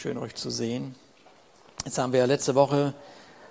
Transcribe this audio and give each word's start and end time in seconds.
schön 0.00 0.16
euch 0.16 0.34
zu 0.34 0.48
sehen. 0.48 0.94
Jetzt 1.84 1.98
haben 1.98 2.14
wir 2.14 2.26
letzte 2.26 2.54
Woche, 2.54 2.94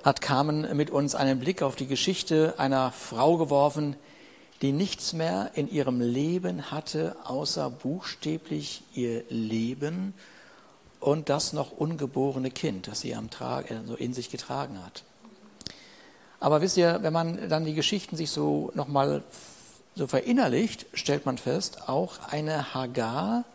hat 0.03 0.19
Carmen 0.19 0.75
mit 0.75 0.89
uns 0.89 1.13
einen 1.13 1.39
Blick 1.39 1.61
auf 1.61 1.75
die 1.75 1.85
Geschichte 1.85 2.55
einer 2.57 2.91
Frau 2.91 3.37
geworfen, 3.37 3.95
die 4.63 4.71
nichts 4.71 5.13
mehr 5.13 5.51
in 5.53 5.69
ihrem 5.69 6.01
Leben 6.01 6.71
hatte, 6.71 7.15
außer 7.23 7.69
buchstäblich 7.69 8.81
ihr 8.95 9.25
Leben 9.29 10.15
und 10.99 11.29
das 11.29 11.53
noch 11.53 11.71
ungeborene 11.71 12.49
Kind, 12.49 12.87
das 12.87 13.01
sie 13.01 13.13
am 13.13 13.29
Trag, 13.29 13.67
so 13.85 13.93
in 13.93 14.15
sich 14.15 14.31
getragen 14.31 14.83
hat. 14.83 15.03
Aber 16.39 16.61
wisst 16.61 16.77
ihr, 16.77 17.03
wenn 17.03 17.13
man 17.13 17.47
dann 17.47 17.63
die 17.63 17.75
Geschichten 17.75 18.15
sich 18.15 18.31
so 18.31 18.71
nochmal 18.73 19.23
so 19.93 20.07
verinnerlicht, 20.07 20.87
stellt 20.93 21.27
man 21.27 21.37
fest, 21.37 21.87
auch 21.87 22.17
eine 22.31 22.73
Hagar, 22.73 23.45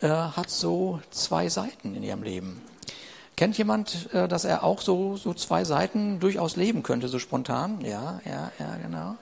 äh, 0.00 0.08
hat 0.08 0.50
so 0.50 1.00
zwei 1.10 1.48
Seiten 1.48 1.94
in 1.94 2.02
ihrem 2.02 2.22
Leben. 2.22 2.62
Kennt 3.36 3.56
jemand, 3.56 4.12
äh, 4.12 4.28
dass 4.28 4.44
er 4.44 4.64
auch 4.64 4.80
so, 4.80 5.16
so 5.16 5.32
zwei 5.34 5.64
Seiten 5.64 6.20
durchaus 6.20 6.56
leben 6.56 6.82
könnte, 6.82 7.08
so 7.08 7.18
spontan? 7.18 7.80
Ja, 7.82 8.20
ja, 8.24 8.52
ja, 8.58 8.76
genau. 8.82 9.16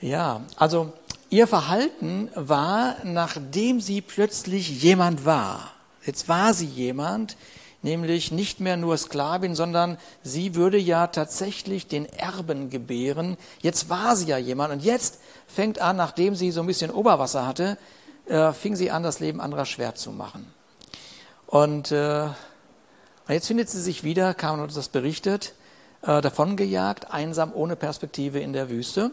Ja, 0.00 0.42
also 0.56 0.92
ihr 1.30 1.46
Verhalten 1.46 2.30
war, 2.34 2.96
nachdem 3.04 3.80
sie 3.80 4.00
plötzlich 4.00 4.82
jemand 4.82 5.24
war. 5.24 5.72
Jetzt 6.04 6.28
war 6.28 6.52
sie 6.52 6.66
jemand, 6.66 7.36
nämlich 7.82 8.32
nicht 8.32 8.60
mehr 8.60 8.76
nur 8.76 8.96
Sklavin, 8.96 9.54
sondern 9.54 9.98
sie 10.22 10.54
würde 10.54 10.78
ja 10.78 11.06
tatsächlich 11.06 11.86
den 11.86 12.06
Erben 12.06 12.70
gebären. 12.70 13.36
Jetzt 13.62 13.88
war 13.88 14.16
sie 14.16 14.26
ja 14.26 14.38
jemand 14.38 14.72
und 14.72 14.82
jetzt 14.82 15.20
fängt 15.46 15.78
an, 15.78 15.96
nachdem 15.96 16.34
sie 16.34 16.50
so 16.50 16.60
ein 16.60 16.66
bisschen 16.66 16.90
Oberwasser 16.90 17.46
hatte, 17.46 17.78
äh, 18.26 18.52
fing 18.52 18.76
sie 18.76 18.90
an, 18.90 19.02
das 19.02 19.20
Leben 19.20 19.40
anderer 19.40 19.66
schwer 19.66 19.94
zu 19.94 20.10
machen. 20.10 20.52
Und 21.46 21.92
äh, 21.92 22.26
jetzt 23.28 23.46
findet 23.46 23.68
sie 23.68 23.80
sich 23.80 24.04
wieder, 24.04 24.34
kam 24.34 24.60
uns 24.60 24.74
das 24.74 24.88
berichtet, 24.88 25.54
äh, 26.02 26.20
davongejagt, 26.20 27.10
einsam, 27.12 27.52
ohne 27.54 27.76
Perspektive 27.76 28.40
in 28.40 28.52
der 28.52 28.70
Wüste. 28.70 29.10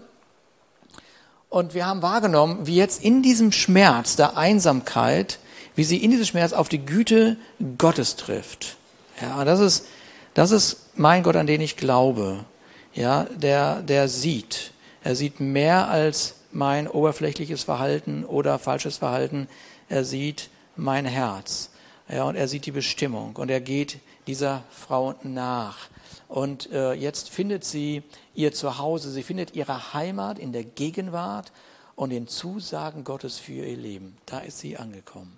Und 1.50 1.73
wir 1.73 1.86
haben 1.86 2.02
wahrgenommen, 2.02 2.66
wie 2.66 2.78
jetzt 2.78 3.04
in 3.04 3.22
diesem 3.22 3.52
Schmerz 3.52 4.16
der 4.16 4.38
Einsamkeit, 4.38 5.39
wie 5.76 5.84
sie 5.84 5.98
in 5.98 6.12
diesem 6.12 6.26
Schmerz 6.26 6.54
auf 6.54 6.70
die 6.70 6.86
Güte 6.86 7.38
Gottes 7.78 8.16
trifft. 8.16 8.78
Ja, 9.22 9.44
das 9.44 9.59
ist, 9.59 9.86
das 10.34 10.52
ist 10.52 10.78
mein 10.95 11.23
Gott, 11.23 11.36
an 11.36 11.48
den 11.48 11.62
ich 11.62 11.78
glaube. 11.78 12.45
Ja, 12.94 13.26
der, 13.36 13.82
der 13.82 14.08
sieht. 14.08 14.72
Er 15.04 15.16
sieht 15.16 15.39
mehr 15.39 15.89
als 15.89 16.36
mein 16.54 16.88
oberflächliches 16.88 17.64
Verhalten 17.64 18.26
oder 18.26 18.60
falsches 18.60 18.98
Verhalten. 18.98 19.48
Er 19.90 20.04
sieht 20.04 20.50
mein 20.76 21.06
Herz. 21.06 21.72
Ja, 22.10 22.26
und 22.26 22.36
er 22.36 22.48
sieht 22.48 22.66
die 22.66 22.72
Bestimmung 22.72 23.36
und 23.38 23.50
er 23.50 23.62
geht 23.62 24.00
dieser 24.28 24.64
Frau 24.70 25.16
nach. 25.24 25.90
Und 26.28 26.72
äh, 26.72 26.94
jetzt 26.94 27.30
findet 27.30 27.64
sie 27.64 28.04
ihr 28.36 28.54
Zuhause, 28.54 29.12
sie 29.12 29.24
findet 29.24 29.56
ihre 29.56 29.94
Heimat 29.94 30.40
in 30.40 30.52
der 30.52 30.64
Gegenwart 30.64 31.52
und 31.96 32.10
den 32.10 32.28
Zusagen 32.28 33.04
Gottes 33.04 33.38
für 33.38 33.52
ihr 33.52 33.78
Leben. 33.78 34.18
Da 34.26 34.40
ist 34.40 34.60
sie 34.60 34.78
angekommen. 34.78 35.38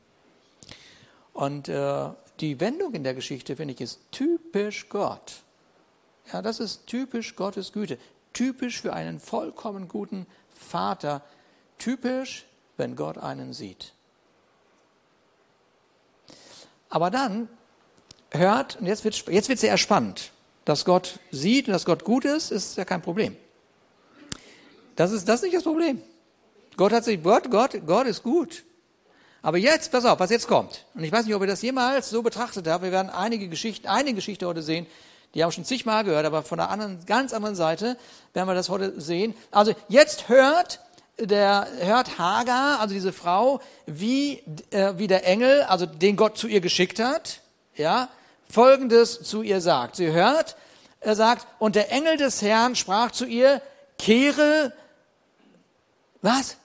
Und 1.34 1.68
äh, 1.68 2.10
die 2.40 2.60
Wendung 2.60 2.94
in 2.94 3.04
der 3.04 3.14
Geschichte, 3.14 3.56
finde 3.56 3.74
ich, 3.74 3.82
ist 3.82 4.00
typisch 4.12 4.90
Gott. 4.90 5.44
Ja, 6.32 6.42
das 6.42 6.60
ist 6.60 6.88
typisch 6.88 7.36
Gottes 7.36 7.72
Güte. 7.72 7.98
Typisch 8.34 8.82
für 8.82 8.94
einen 8.94 9.20
vollkommen 9.20 9.88
guten 9.88 10.26
Vater 10.64 11.22
typisch, 11.78 12.46
wenn 12.78 12.96
Gott 12.96 13.18
einen 13.18 13.54
sieht. 13.54 13.94
Aber 16.90 17.10
dann 17.12 17.50
hört, 18.32 18.78
und 18.78 18.88
jetzt 18.88 19.04
wird 19.04 19.28
jetzt 19.28 19.50
wird 19.50 19.60
sehr 19.60 19.78
spannend, 19.78 20.32
dass 20.66 20.86
Gott 20.86 21.20
sieht 21.32 21.68
und 21.68 21.74
dass 21.74 21.86
Gott 21.86 22.04
gut 22.04 22.26
ist, 22.26 22.52
ist 22.52 22.78
ja 22.78 22.86
kein 22.86 23.02
Problem. 23.02 23.36
Das 24.96 25.12
ist, 25.12 25.28
das 25.28 25.38
ist 25.38 25.44
nicht 25.44 25.56
das 25.56 25.64
Problem. 25.64 26.02
Gott 26.78 26.92
hat 26.92 27.04
sich, 27.04 27.22
Gott, 27.22 27.50
Gott, 27.50 27.80
Gott 27.86 28.08
ist 28.08 28.24
gut. 28.24 28.64
Aber 29.42 29.58
jetzt, 29.58 29.92
pass 29.92 30.06
auf, 30.06 30.20
was 30.20 30.30
jetzt 30.30 30.48
kommt. 30.48 30.86
Und 30.94 31.04
ich 31.04 31.12
weiß 31.12 31.26
nicht, 31.26 31.36
ob 31.36 31.42
ihr 31.42 31.48
das 31.48 31.62
jemals 31.62 32.10
so 32.10 32.22
betrachtet 32.22 32.68
habt. 32.68 32.84
Wir 32.84 32.92
werden 32.92 33.10
einige 33.10 33.50
Geschichten, 33.50 33.88
eine 33.88 34.14
Geschichte 34.14 34.48
heute 34.48 34.62
sehen, 34.62 34.88
die 35.34 35.44
haben 35.44 35.52
schon 35.52 35.66
zigmal 35.66 36.04
gehört, 36.04 36.26
aber 36.26 36.44
von 36.44 36.58
der 36.58 36.70
anderen, 36.70 37.06
ganz 37.06 37.34
anderen 37.34 37.56
Seite 37.56 37.98
werden 38.34 38.48
wir 38.48 38.56
das 38.56 38.70
heute 38.70 39.00
sehen. 39.00 39.36
Also 39.52 39.74
jetzt 39.88 40.30
hört 40.30 40.80
der 41.20 41.68
hört 41.80 42.18
Hagar, 42.18 42.80
also 42.80 42.94
diese 42.94 43.14
Frau, 43.14 43.62
wie, 43.86 44.44
äh, 44.72 44.94
wie 44.98 45.08
der 45.08 45.28
Engel, 45.28 45.62
also 45.64 45.86
den 45.86 46.16
Gott 46.16 46.38
zu 46.38 46.48
ihr 46.48 46.62
geschickt 46.62 47.00
hat, 47.00 47.42
ja, 47.76 48.10
folgendes 48.50 49.24
zu 49.24 49.42
ihr 49.42 49.62
sagt. 49.62 49.96
Sie 49.96 50.12
hört, 50.12 50.56
er 51.00 51.16
sagt, 51.16 51.46
und 51.60 51.76
der 51.76 51.92
Engel 51.92 52.18
des 52.18 52.42
Herrn 52.42 52.76
sprach 52.76 53.12
zu 53.12 53.26
ihr, 53.26 53.62
kehre, 54.00 54.74
was? 56.22 56.58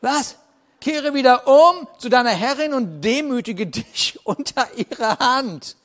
Was? 0.00 0.36
Kehre 0.80 1.14
wieder 1.14 1.48
um 1.48 1.88
zu 1.98 2.08
deiner 2.08 2.30
Herrin 2.30 2.74
und 2.74 3.00
demütige 3.00 3.66
dich 3.66 4.20
unter 4.24 4.68
ihre 4.76 5.18
Hand. 5.18 5.76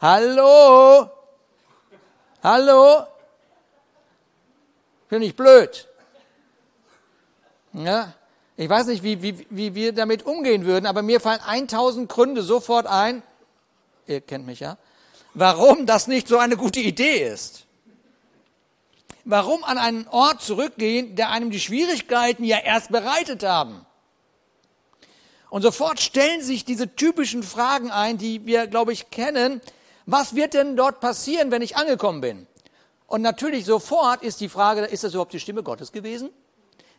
Hallo? 0.00 1.10
Hallo? 2.42 3.04
Finde 5.08 5.26
ich 5.26 5.34
blöd. 5.34 5.88
Ja? 7.72 8.12
Ich 8.56 8.68
weiß 8.68 8.86
nicht, 8.86 9.02
wie, 9.02 9.22
wie, 9.22 9.46
wie 9.50 9.74
wir 9.74 9.92
damit 9.92 10.24
umgehen 10.24 10.64
würden, 10.64 10.86
aber 10.86 11.02
mir 11.02 11.20
fallen 11.20 11.40
1000 11.40 12.08
Gründe 12.08 12.42
sofort 12.42 12.86
ein, 12.86 13.22
ihr 14.06 14.20
kennt 14.20 14.46
mich 14.46 14.60
ja, 14.60 14.78
warum 15.34 15.86
das 15.86 16.06
nicht 16.06 16.28
so 16.28 16.38
eine 16.38 16.56
gute 16.56 16.80
Idee 16.80 17.28
ist. 17.28 17.66
Warum 19.24 19.62
an 19.64 19.78
einen 19.78 20.08
Ort 20.08 20.40
zurückgehen, 20.42 21.14
der 21.14 21.30
einem 21.30 21.50
die 21.50 21.60
Schwierigkeiten 21.60 22.44
ja 22.44 22.58
erst 22.58 22.90
bereitet 22.90 23.42
haben. 23.42 23.84
Und 25.50 25.62
sofort 25.62 26.00
stellen 26.00 26.42
sich 26.42 26.64
diese 26.64 26.94
typischen 26.94 27.42
Fragen 27.42 27.90
ein, 27.90 28.18
die 28.18 28.46
wir, 28.46 28.66
glaube 28.66 28.92
ich, 28.92 29.10
kennen 29.10 29.60
was 30.10 30.34
wird 30.34 30.54
denn 30.54 30.74
dort 30.74 31.00
passieren, 31.00 31.50
wenn 31.50 31.60
ich 31.60 31.76
angekommen 31.76 32.22
bin? 32.22 32.46
Und 33.08 33.20
natürlich 33.20 33.66
sofort 33.66 34.22
ist 34.22 34.40
die 34.40 34.48
Frage, 34.48 34.80
ist 34.86 35.04
das 35.04 35.12
überhaupt 35.12 35.34
die 35.34 35.40
Stimme 35.40 35.62
Gottes 35.62 35.92
gewesen? 35.92 36.30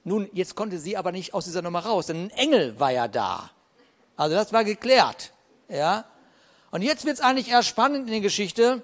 Nun, 0.03 0.29
jetzt 0.31 0.55
konnte 0.55 0.77
sie 0.77 0.95
aber 0.95 1.11
nicht 1.11 1.33
aus 1.33 1.45
dieser 1.45 1.63
Nummer 1.63 1.79
raus, 1.79 2.05
denn 2.05 2.25
ein 2.25 2.29
Engel 2.29 2.79
war 2.79 2.91
ja 2.91 3.07
da. 3.07 3.49
Also 4.15 4.35
das 4.35 4.53
war 4.53 4.63
geklärt. 4.63 5.31
Ja? 5.69 6.05
Und 6.69 6.83
jetzt 6.83 7.03
wird 7.03 7.15
es 7.15 7.21
eigentlich 7.21 7.49
eher 7.49 7.63
spannend 7.63 8.05
in 8.05 8.11
der 8.11 8.21
Geschichte, 8.21 8.83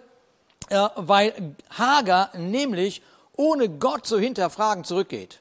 äh, 0.69 0.87
weil 0.95 1.55
Hagar 1.69 2.35
nämlich 2.35 3.03
ohne 3.37 3.69
Gott 3.69 4.07
zu 4.07 4.17
hinterfragen 4.17 4.85
zurückgeht. 4.85 5.39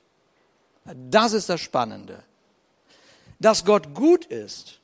Das 0.84 1.32
ist 1.32 1.48
das 1.48 1.62
Spannende. 1.62 2.22
Dass 3.40 3.64
Gott 3.64 3.94
gut 3.94 4.26
ist, 4.26 4.78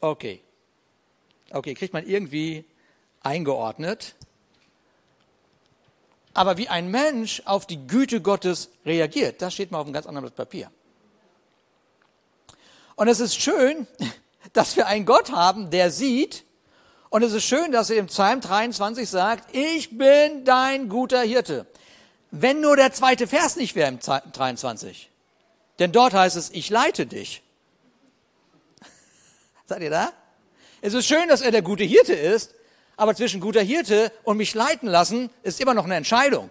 okay. 0.00 0.42
Okay, 1.56 1.74
kriegt 1.74 1.92
man 1.92 2.06
irgendwie 2.06 2.64
eingeordnet. 3.22 4.14
Aber 6.34 6.58
wie 6.58 6.68
ein 6.68 6.90
Mensch 6.90 7.42
auf 7.46 7.66
die 7.66 7.86
Güte 7.86 8.20
Gottes 8.20 8.68
reagiert, 8.84 9.40
das 9.40 9.54
steht 9.54 9.70
mal 9.70 9.78
auf 9.78 9.86
einem 9.86 9.94
ganz 9.94 10.06
anderen 10.06 10.24
Blatt 10.24 10.36
Papier. 10.36 10.70
Und 12.94 13.08
es 13.08 13.20
ist 13.20 13.36
schön, 13.36 13.86
dass 14.52 14.76
wir 14.76 14.86
einen 14.86 15.06
Gott 15.06 15.32
haben, 15.32 15.70
der 15.70 15.90
sieht. 15.90 16.44
Und 17.08 17.22
es 17.22 17.32
ist 17.32 17.44
schön, 17.44 17.72
dass 17.72 17.88
er 17.88 17.96
im 17.96 18.06
Psalm 18.06 18.42
23 18.42 19.08
sagt, 19.08 19.54
ich 19.54 19.96
bin 19.96 20.44
dein 20.44 20.88
guter 20.90 21.22
Hirte. 21.22 21.66
Wenn 22.30 22.60
nur 22.60 22.76
der 22.76 22.92
zweite 22.92 23.26
Vers 23.26 23.56
nicht 23.56 23.74
wäre 23.74 23.88
im 23.88 23.98
23. 23.98 25.10
Denn 25.78 25.92
dort 25.92 26.12
heißt 26.12 26.36
es, 26.36 26.50
ich 26.50 26.68
leite 26.68 27.06
dich. 27.06 27.42
Seid 29.66 29.80
ihr 29.80 29.90
da? 29.90 30.12
Es 30.86 30.94
ist 30.94 31.08
schön, 31.08 31.28
dass 31.28 31.40
er 31.40 31.50
der 31.50 31.62
gute 31.62 31.82
Hirte 31.82 32.12
ist, 32.12 32.54
aber 32.96 33.16
zwischen 33.16 33.40
guter 33.40 33.60
Hirte 33.60 34.12
und 34.22 34.36
mich 34.36 34.54
leiten 34.54 34.88
lassen 34.88 35.30
ist 35.42 35.60
immer 35.60 35.74
noch 35.74 35.84
eine 35.84 35.96
Entscheidung. 35.96 36.48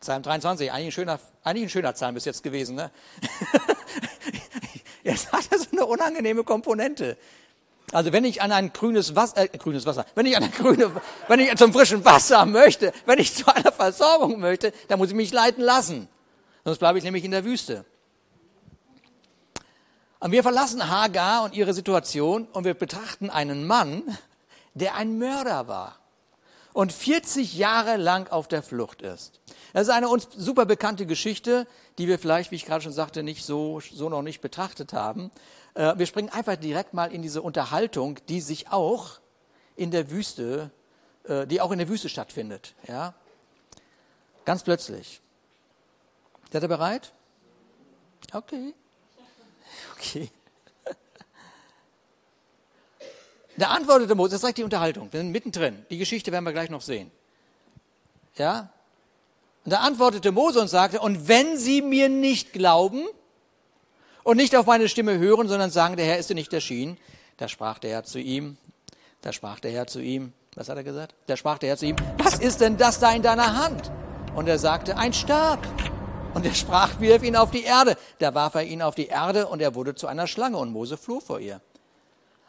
Psalm 0.00 0.22
23, 0.22 0.72
eigentlich 0.72 0.86
ein 0.86 0.92
schöner, 0.92 1.20
eigentlich 1.44 1.64
ein 1.64 1.68
schöner 1.68 1.92
Psalm 1.92 2.14
bis 2.14 2.24
jetzt 2.24 2.42
gewesen. 2.42 2.76
Ne? 2.76 2.90
Jetzt 5.04 5.30
hat 5.30 5.44
er 5.50 5.58
so 5.58 5.66
eine 5.70 5.84
unangenehme 5.84 6.42
Komponente. 6.42 7.18
Also 7.92 8.14
wenn 8.14 8.24
ich 8.24 8.40
an 8.40 8.52
ein 8.52 8.72
grünes 8.72 9.16
Wasser, 9.16 9.52
äh, 9.52 9.58
grünes 9.58 9.84
Wasser, 9.84 10.06
wenn 10.14 10.24
ich 10.24 10.34
an 10.34 10.44
ein 10.44 10.50
grüne, 10.50 10.90
wenn 11.28 11.40
ich 11.40 11.54
zum 11.56 11.74
frischen 11.74 12.02
Wasser 12.06 12.46
möchte, 12.46 12.90
wenn 13.04 13.18
ich 13.18 13.34
zu 13.34 13.54
einer 13.54 13.70
Versorgung 13.70 14.40
möchte, 14.40 14.72
dann 14.88 14.98
muss 14.98 15.10
ich 15.10 15.14
mich 15.14 15.30
leiten 15.30 15.62
lassen. 15.62 16.08
Sonst 16.64 16.78
bleibe 16.78 16.96
ich 16.96 17.04
nämlich 17.04 17.22
in 17.22 17.32
der 17.32 17.44
Wüste. 17.44 17.84
Und 20.18 20.32
wir 20.32 20.42
verlassen 20.42 20.88
Hagar 20.88 21.44
und 21.44 21.54
ihre 21.54 21.74
Situation 21.74 22.46
und 22.52 22.64
wir 22.64 22.74
betrachten 22.74 23.30
einen 23.30 23.66
Mann, 23.66 24.02
der 24.74 24.94
ein 24.94 25.18
Mörder 25.18 25.68
war. 25.68 25.98
und 26.76 26.92
40 26.92 27.54
Jahre 27.56 27.96
lang 27.96 28.28
auf 28.30 28.48
der 28.48 28.62
Flucht 28.62 29.00
ist. 29.00 29.40
Das 29.72 29.84
ist 29.84 29.94
eine 29.94 30.10
uns 30.10 30.28
super 30.36 30.66
bekannte 30.66 31.06
Geschichte, 31.06 31.66
die 31.96 32.06
wir 32.06 32.18
vielleicht, 32.18 32.50
wie 32.50 32.56
ich 32.56 32.66
gerade 32.66 32.84
schon 32.84 32.92
sagte, 32.92 33.22
nicht 33.22 33.46
so, 33.46 33.80
so 33.80 34.10
noch 34.10 34.20
nicht 34.20 34.42
betrachtet 34.42 34.92
haben. 34.92 35.30
Äh, 35.72 35.96
wir 35.96 36.04
springen 36.04 36.28
einfach 36.28 36.56
direkt 36.56 36.92
mal 36.92 37.10
in 37.10 37.22
diese 37.22 37.40
Unterhaltung, 37.40 38.18
die 38.28 38.42
sich 38.42 38.70
auch 38.70 39.20
in 39.74 39.90
der 39.90 40.10
Wüste, 40.10 40.70
äh, 41.24 41.46
die 41.46 41.62
auch 41.62 41.72
in 41.72 41.78
der 41.78 41.88
Wüste 41.88 42.10
stattfindet. 42.10 42.74
Ja? 42.86 43.14
Ganz 44.44 44.62
plötzlich. 44.62 45.22
Seid 46.52 46.62
ihr 46.62 46.68
bereit? 46.68 47.14
Okay. 48.34 48.74
Okay. 49.96 50.30
Da 53.56 53.68
antwortete 53.68 54.14
Mose, 54.14 54.30
das 54.30 54.36
ist 54.38 54.42
direkt 54.42 54.58
die 54.58 54.64
Unterhaltung, 54.64 55.12
wir 55.12 55.20
sind 55.20 55.30
mittendrin. 55.30 55.86
Die 55.88 55.98
Geschichte 55.98 56.30
werden 56.30 56.44
wir 56.44 56.52
gleich 56.52 56.68
noch 56.68 56.82
sehen. 56.82 57.10
Ja? 58.36 58.70
Und 59.64 59.72
da 59.72 59.78
antwortete 59.78 60.30
Mose 60.30 60.60
und 60.60 60.68
sagte, 60.68 61.00
und 61.00 61.26
wenn 61.26 61.56
sie 61.56 61.82
mir 61.82 62.08
nicht 62.08 62.52
glauben 62.52 63.06
und 64.24 64.36
nicht 64.36 64.54
auf 64.54 64.66
meine 64.66 64.88
Stimme 64.88 65.18
hören, 65.18 65.48
sondern 65.48 65.70
sagen, 65.70 65.96
der 65.96 66.06
Herr 66.06 66.18
ist 66.18 66.28
dir 66.28 66.34
nicht 66.34 66.52
erschienen, 66.52 66.98
da 67.38 67.48
sprach 67.48 67.78
der 67.78 67.90
Herr 67.90 68.04
zu 68.04 68.18
ihm, 68.18 68.58
da 69.22 69.32
sprach 69.32 69.58
der 69.60 69.72
Herr 69.72 69.86
zu 69.86 70.00
ihm, 70.00 70.32
was 70.54 70.68
hat 70.68 70.76
er 70.76 70.84
gesagt? 70.84 71.14
Da 71.26 71.36
sprach 71.36 71.58
der 71.58 71.70
Herr 71.70 71.76
zu 71.76 71.86
ihm, 71.86 71.96
was 72.18 72.38
ist 72.38 72.60
denn 72.60 72.76
das 72.76 73.00
da 73.00 73.12
in 73.12 73.22
deiner 73.22 73.56
Hand? 73.56 73.90
Und 74.34 74.48
er 74.48 74.58
sagte, 74.58 74.96
ein 74.96 75.12
Stab. 75.12 75.66
Und 76.36 76.44
er 76.44 76.52
sprach, 76.52 77.00
wirf 77.00 77.22
ihn 77.22 77.34
auf 77.34 77.50
die 77.50 77.62
Erde. 77.62 77.96
Da 78.18 78.34
warf 78.34 78.56
er 78.56 78.64
ihn 78.64 78.82
auf 78.82 78.94
die 78.94 79.06
Erde 79.06 79.46
und 79.46 79.62
er 79.62 79.74
wurde 79.74 79.94
zu 79.94 80.06
einer 80.06 80.26
Schlange 80.26 80.58
und 80.58 80.70
Mose 80.70 80.98
floh 80.98 81.18
vor 81.18 81.40
ihr. 81.40 81.62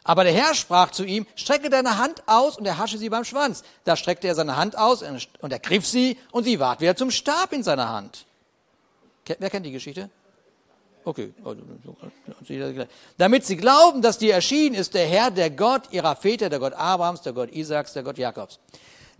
Aber 0.04 0.24
der 0.24 0.34
Herr 0.34 0.54
sprach 0.54 0.90
zu 0.90 1.04
ihm, 1.04 1.26
strecke 1.36 1.70
deine 1.70 1.96
Hand 1.96 2.22
aus 2.26 2.58
und 2.58 2.66
er 2.66 2.76
hasche 2.76 2.98
sie 2.98 3.08
beim 3.08 3.24
Schwanz. 3.24 3.62
Da 3.84 3.96
streckte 3.96 4.28
er 4.28 4.34
seine 4.34 4.58
Hand 4.58 4.76
aus 4.76 5.02
und 5.02 5.50
er 5.50 5.58
griff 5.58 5.86
sie 5.86 6.18
und 6.32 6.44
sie 6.44 6.60
ward 6.60 6.82
wieder 6.82 6.96
zum 6.96 7.10
Stab 7.10 7.54
in 7.54 7.62
seiner 7.62 7.88
Hand. 7.88 8.26
Wer 9.24 9.48
kennt 9.48 9.64
die 9.64 9.72
Geschichte? 9.72 10.10
Okay. 11.06 11.32
Damit 13.16 13.46
sie 13.46 13.56
glauben, 13.56 14.02
dass 14.02 14.18
dir 14.18 14.34
erschienen 14.34 14.74
ist 14.74 14.92
der 14.92 15.06
Herr, 15.06 15.30
der 15.30 15.48
Gott 15.48 15.84
ihrer 15.92 16.14
Väter, 16.14 16.50
der 16.50 16.58
Gott 16.58 16.74
Abrahams, 16.74 17.22
der 17.22 17.32
Gott 17.32 17.50
Isaaks, 17.52 17.94
der 17.94 18.02
Gott 18.02 18.18
Jakobs. 18.18 18.58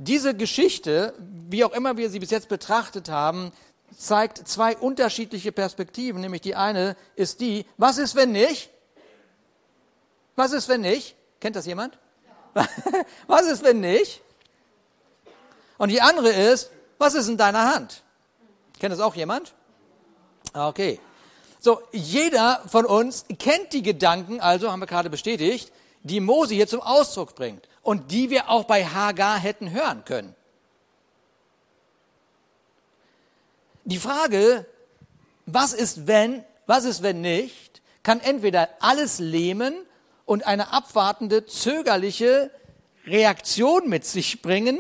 Diese 0.00 0.32
Geschichte, 0.32 1.14
wie 1.49 1.64
auch 1.64 1.73
immer 1.73 1.97
wir 1.97 2.09
sie 2.09 2.21
bis 2.21 2.31
jetzt 2.31 2.49
betrachtet 2.49 3.09
haben, 3.09 3.50
zeigt 3.96 4.46
zwei 4.46 4.76
unterschiedliche 4.76 5.52
Perspektiven. 5.52 6.20
Nämlich 6.20 6.43
die 6.43 6.55
eine 6.55 6.96
ist 7.17 7.40
die, 7.40 7.67
was 7.76 7.99
ist, 7.99 8.14
wenn 8.14 8.32
nicht? 8.32 8.70
Was 10.37 10.52
ist, 10.52 10.69
wenn 10.69 10.82
nicht? 10.82 11.17
Kennt 11.40 11.56
das 11.56 11.67
jemand? 11.67 11.99
was 13.26 13.43
ist, 13.46 13.62
wenn 13.62 13.81
nicht? 13.81 14.23
Und 15.79 15.90
die 15.90 16.00
andere 16.00 16.31
ist, 16.31 16.70
was 16.99 17.14
ist 17.14 17.29
in 17.29 17.37
deiner 17.37 17.75
Hand? 17.75 18.02
Kennt 18.79 18.93
das 18.93 19.00
auch 19.00 19.14
jemand? 19.14 19.55
Okay. 20.52 21.00
So, 21.61 21.82
jeder 21.93 22.62
von 22.67 22.87
uns 22.87 23.25
kennt 23.38 23.73
die 23.73 23.82
Gedanken, 23.82 24.40
also 24.40 24.70
haben 24.70 24.81
wir 24.81 24.87
gerade 24.87 25.11
bestätigt, 25.11 25.73
die 26.02 26.20
Mose 26.20 26.55
hier 26.55 26.69
zum 26.69 26.81
Ausdruck 26.81 27.35
bringt 27.35 27.69
und 27.82 28.11
die 28.12 28.31
wir 28.31 28.49
auch 28.49 28.64
bei 28.64 28.85
Hagar 28.85 29.38
hätten 29.38 29.70
hören 29.70 30.05
können. 30.05 30.35
Die 33.88 33.96
Frage, 33.96 34.67
was 35.46 35.73
ist 35.73 36.06
wenn, 36.06 36.44
was 36.67 36.85
ist 36.85 37.02
wenn 37.02 37.23
nicht, 37.23 37.81
kann 38.02 38.20
entweder 38.20 38.69
alles 38.81 39.19
lähmen 39.19 39.75
und 40.26 40.46
eine 40.46 40.75
abwartende, 40.75 41.46
zögerliche 41.46 42.50
Reaktion 43.06 43.88
mit 43.88 44.05
sich 44.05 44.43
bringen 44.43 44.79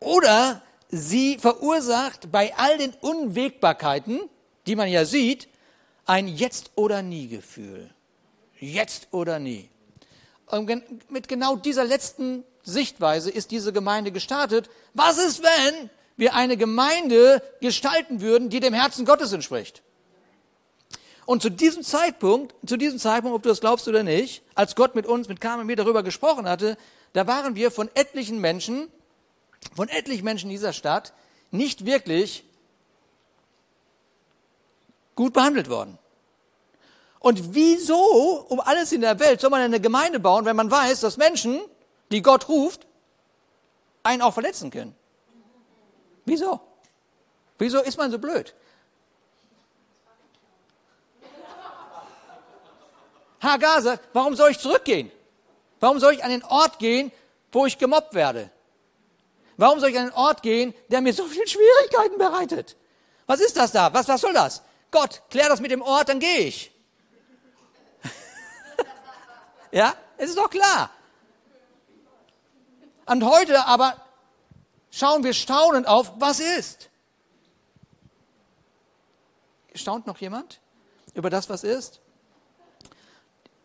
oder 0.00 0.62
sie 0.88 1.36
verursacht 1.36 2.32
bei 2.32 2.56
all 2.56 2.78
den 2.78 2.94
Unwägbarkeiten, 2.94 4.20
die 4.66 4.74
man 4.74 4.88
ja 4.88 5.04
sieht, 5.04 5.46
ein 6.06 6.28
Jetzt 6.28 6.70
oder 6.76 7.02
nie 7.02 7.28
Gefühl. 7.28 7.90
Jetzt 8.58 9.08
oder 9.10 9.38
nie. 9.38 9.68
Und 10.46 11.10
mit 11.10 11.28
genau 11.28 11.56
dieser 11.56 11.84
letzten 11.84 12.42
Sichtweise 12.62 13.30
ist 13.30 13.50
diese 13.50 13.74
Gemeinde 13.74 14.12
gestartet. 14.12 14.70
Was 14.94 15.18
ist, 15.18 15.42
wenn 15.42 15.90
wir 16.18 16.34
eine 16.34 16.58
Gemeinde 16.58 17.42
gestalten 17.62 18.20
würden, 18.20 18.50
die 18.50 18.60
dem 18.60 18.74
Herzen 18.74 19.06
Gottes 19.06 19.32
entspricht? 19.32 19.82
Und 21.24 21.42
zu 21.42 21.50
diesem 21.50 21.82
Zeitpunkt, 21.82 22.54
zu 22.66 22.76
diesem 22.76 22.98
Zeitpunkt, 22.98 23.36
ob 23.36 23.42
du 23.42 23.48
das 23.48 23.60
glaubst 23.60 23.86
oder 23.88 24.02
nicht, 24.02 24.42
als 24.54 24.74
Gott 24.74 24.94
mit 24.94 25.06
uns, 25.06 25.28
mit 25.28 25.40
Carmen 25.40 25.66
mir 25.66 25.76
darüber 25.76 26.02
gesprochen 26.02 26.48
hatte, 26.48 26.76
da 27.12 27.26
waren 27.26 27.54
wir 27.54 27.70
von 27.70 27.90
etlichen 27.94 28.40
Menschen, 28.40 28.90
von 29.74 29.88
etlichen 29.88 30.24
Menschen 30.24 30.46
in 30.46 30.56
dieser 30.56 30.72
Stadt 30.72 31.12
nicht 31.50 31.86
wirklich 31.86 32.44
gut 35.14 35.32
behandelt 35.32 35.68
worden. 35.68 35.98
Und 37.20 37.54
wieso 37.54 38.46
um 38.48 38.60
alles 38.60 38.92
in 38.92 39.00
der 39.00 39.18
Welt 39.18 39.40
soll 39.40 39.50
man 39.50 39.60
eine 39.60 39.80
Gemeinde 39.80 40.20
bauen, 40.20 40.44
wenn 40.44 40.56
man 40.56 40.70
weiß, 40.70 41.00
dass 41.00 41.16
Menschen, 41.16 41.60
die 42.10 42.22
Gott 42.22 42.48
ruft, 42.48 42.86
einen 44.02 44.22
auch 44.22 44.32
verletzen 44.32 44.70
können? 44.70 44.94
Wieso? 46.28 46.60
Wieso 47.58 47.80
ist 47.82 47.96
man 47.96 48.10
so 48.10 48.18
blöd? 48.18 48.54
Hagar 53.40 53.80
sagt, 53.80 54.08
warum 54.12 54.34
soll 54.36 54.50
ich 54.50 54.58
zurückgehen? 54.58 55.10
Warum 55.80 55.98
soll 56.00 56.12
ich 56.12 56.22
an 56.22 56.30
den 56.30 56.44
Ort 56.44 56.78
gehen, 56.78 57.10
wo 57.50 57.64
ich 57.64 57.78
gemobbt 57.78 58.12
werde? 58.12 58.50
Warum 59.56 59.80
soll 59.80 59.88
ich 59.88 59.98
an 59.98 60.08
den 60.08 60.14
Ort 60.14 60.42
gehen, 60.42 60.74
der 60.88 61.00
mir 61.00 61.14
so 61.14 61.24
viele 61.26 61.48
Schwierigkeiten 61.48 62.18
bereitet? 62.18 62.76
Was 63.26 63.40
ist 63.40 63.56
das 63.56 63.72
da? 63.72 63.92
Was, 63.94 64.06
was 64.06 64.20
soll 64.20 64.34
das? 64.34 64.62
Gott, 64.90 65.22
klär 65.30 65.48
das 65.48 65.60
mit 65.60 65.70
dem 65.70 65.82
Ort, 65.82 66.10
dann 66.10 66.20
gehe 66.20 66.40
ich. 66.40 66.70
ja, 69.70 69.94
es 70.18 70.28
ist 70.30 70.38
doch 70.38 70.50
klar. 70.50 70.90
Und 73.06 73.24
heute 73.24 73.64
aber 73.64 73.96
schauen 74.98 75.22
wir 75.22 75.32
staunend 75.32 75.86
auf, 75.86 76.12
was 76.18 76.40
ist. 76.40 76.90
Staunt 79.74 80.06
noch 80.06 80.18
jemand 80.18 80.60
über 81.14 81.30
das, 81.30 81.48
was 81.48 81.62
ist? 81.62 82.00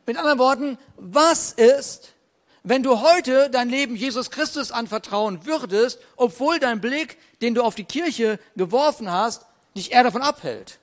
Mit 0.06 0.18
anderen 0.18 0.38
Worten, 0.38 0.78
was 0.98 1.54
ist, 1.54 2.14
wenn 2.62 2.84
du 2.84 3.02
heute 3.02 3.50
dein 3.50 3.70
Leben 3.70 3.96
Jesus 3.96 4.30
Christus 4.30 4.72
anvertrauen 4.72 5.46
würdest, 5.46 6.00
obwohl 6.18 6.60
dein 6.60 6.82
Blick, 6.82 7.18
den 7.42 7.56
du 7.56 7.64
auf 7.64 7.74
die 7.74 7.84
Kirche 7.84 8.40
geworfen 8.56 9.12
hast, 9.12 9.46
dich 9.76 9.92
eher 9.92 10.04
davon 10.04 10.22
abhält? 10.22 10.80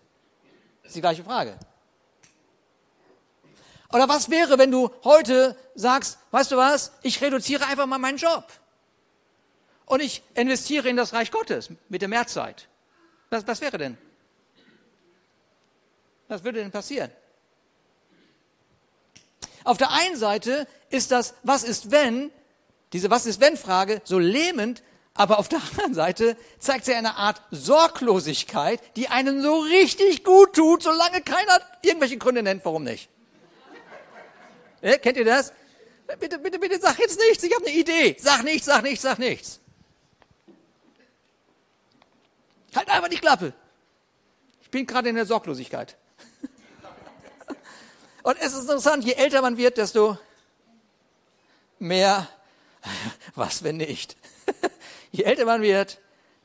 Das 0.82 0.90
ist 0.90 0.96
die 0.96 1.00
gleiche 1.00 1.22
Frage. 1.22 1.56
Oder 3.92 4.08
was 4.08 4.30
wäre, 4.30 4.58
wenn 4.58 4.70
du 4.70 4.90
heute 5.04 5.56
sagst, 5.74 6.18
weißt 6.32 6.50
du 6.50 6.56
was, 6.56 6.92
ich 7.02 7.20
reduziere 7.20 7.66
einfach 7.66 7.86
mal 7.86 7.98
meinen 7.98 8.18
Job 8.18 8.44
und 9.90 10.00
ich 10.00 10.22
investiere 10.34 10.88
in 10.88 10.96
das 10.96 11.12
Reich 11.12 11.32
Gottes 11.32 11.68
mit 11.88 12.00
der 12.00 12.08
Mehrzeit? 12.08 12.68
Was, 13.28 13.44
was 13.48 13.60
wäre 13.60 13.76
denn? 13.76 13.98
Was 16.28 16.44
würde 16.44 16.60
denn 16.60 16.70
passieren? 16.70 17.10
Auf 19.64 19.78
der 19.78 19.90
einen 19.90 20.16
Seite 20.16 20.68
ist 20.90 21.10
das 21.10 21.34
Was 21.42 21.64
ist 21.64 21.90
wenn, 21.90 22.30
diese 22.92 23.10
Was 23.10 23.26
ist 23.26 23.40
wenn 23.40 23.56
Frage 23.56 24.00
so 24.04 24.20
lähmend, 24.20 24.84
aber 25.14 25.40
auf 25.40 25.48
der 25.48 25.60
anderen 25.70 25.94
Seite 25.94 26.36
zeigt 26.60 26.84
sie 26.84 26.94
eine 26.94 27.16
Art 27.16 27.42
Sorglosigkeit, 27.50 28.80
die 28.94 29.08
einen 29.08 29.42
so 29.42 29.58
richtig 29.58 30.22
gut 30.22 30.54
tut, 30.54 30.84
solange 30.84 31.20
keiner 31.20 31.60
irgendwelche 31.82 32.16
Gründe 32.16 32.44
nennt, 32.44 32.64
warum 32.64 32.84
nicht. 32.84 33.08
Ja, 34.82 34.96
kennt 34.98 35.16
ihr 35.16 35.24
das? 35.24 35.52
Bitte, 36.20 36.38
bitte, 36.38 36.60
bitte 36.60 36.80
sag 36.80 36.98
jetzt 37.00 37.18
nichts, 37.18 37.42
ich 37.42 37.54
habe 37.54 37.66
eine 37.66 37.74
Idee. 37.74 38.16
Sag 38.20 38.44
nichts, 38.44 38.66
sag 38.66 38.82
nichts, 38.84 39.02
sag 39.02 39.18
nichts. 39.18 39.59
Halt 42.74 42.88
einfach 42.88 43.08
die 43.08 43.18
Klappe. 43.18 43.52
Ich 44.62 44.70
bin 44.70 44.86
gerade 44.86 45.08
in 45.08 45.16
der 45.16 45.26
Sorglosigkeit. 45.26 45.96
Und 48.22 48.36
es 48.40 48.52
ist 48.52 48.62
interessant, 48.62 49.04
je 49.04 49.14
älter 49.14 49.42
man 49.42 49.56
wird, 49.56 49.76
desto 49.78 50.18
mehr, 51.78 52.28
was 53.34 53.62
wenn 53.62 53.78
nicht? 53.78 54.16
je 55.10 55.24
älter 55.24 55.44
man 55.44 55.62
wird, 55.62 55.98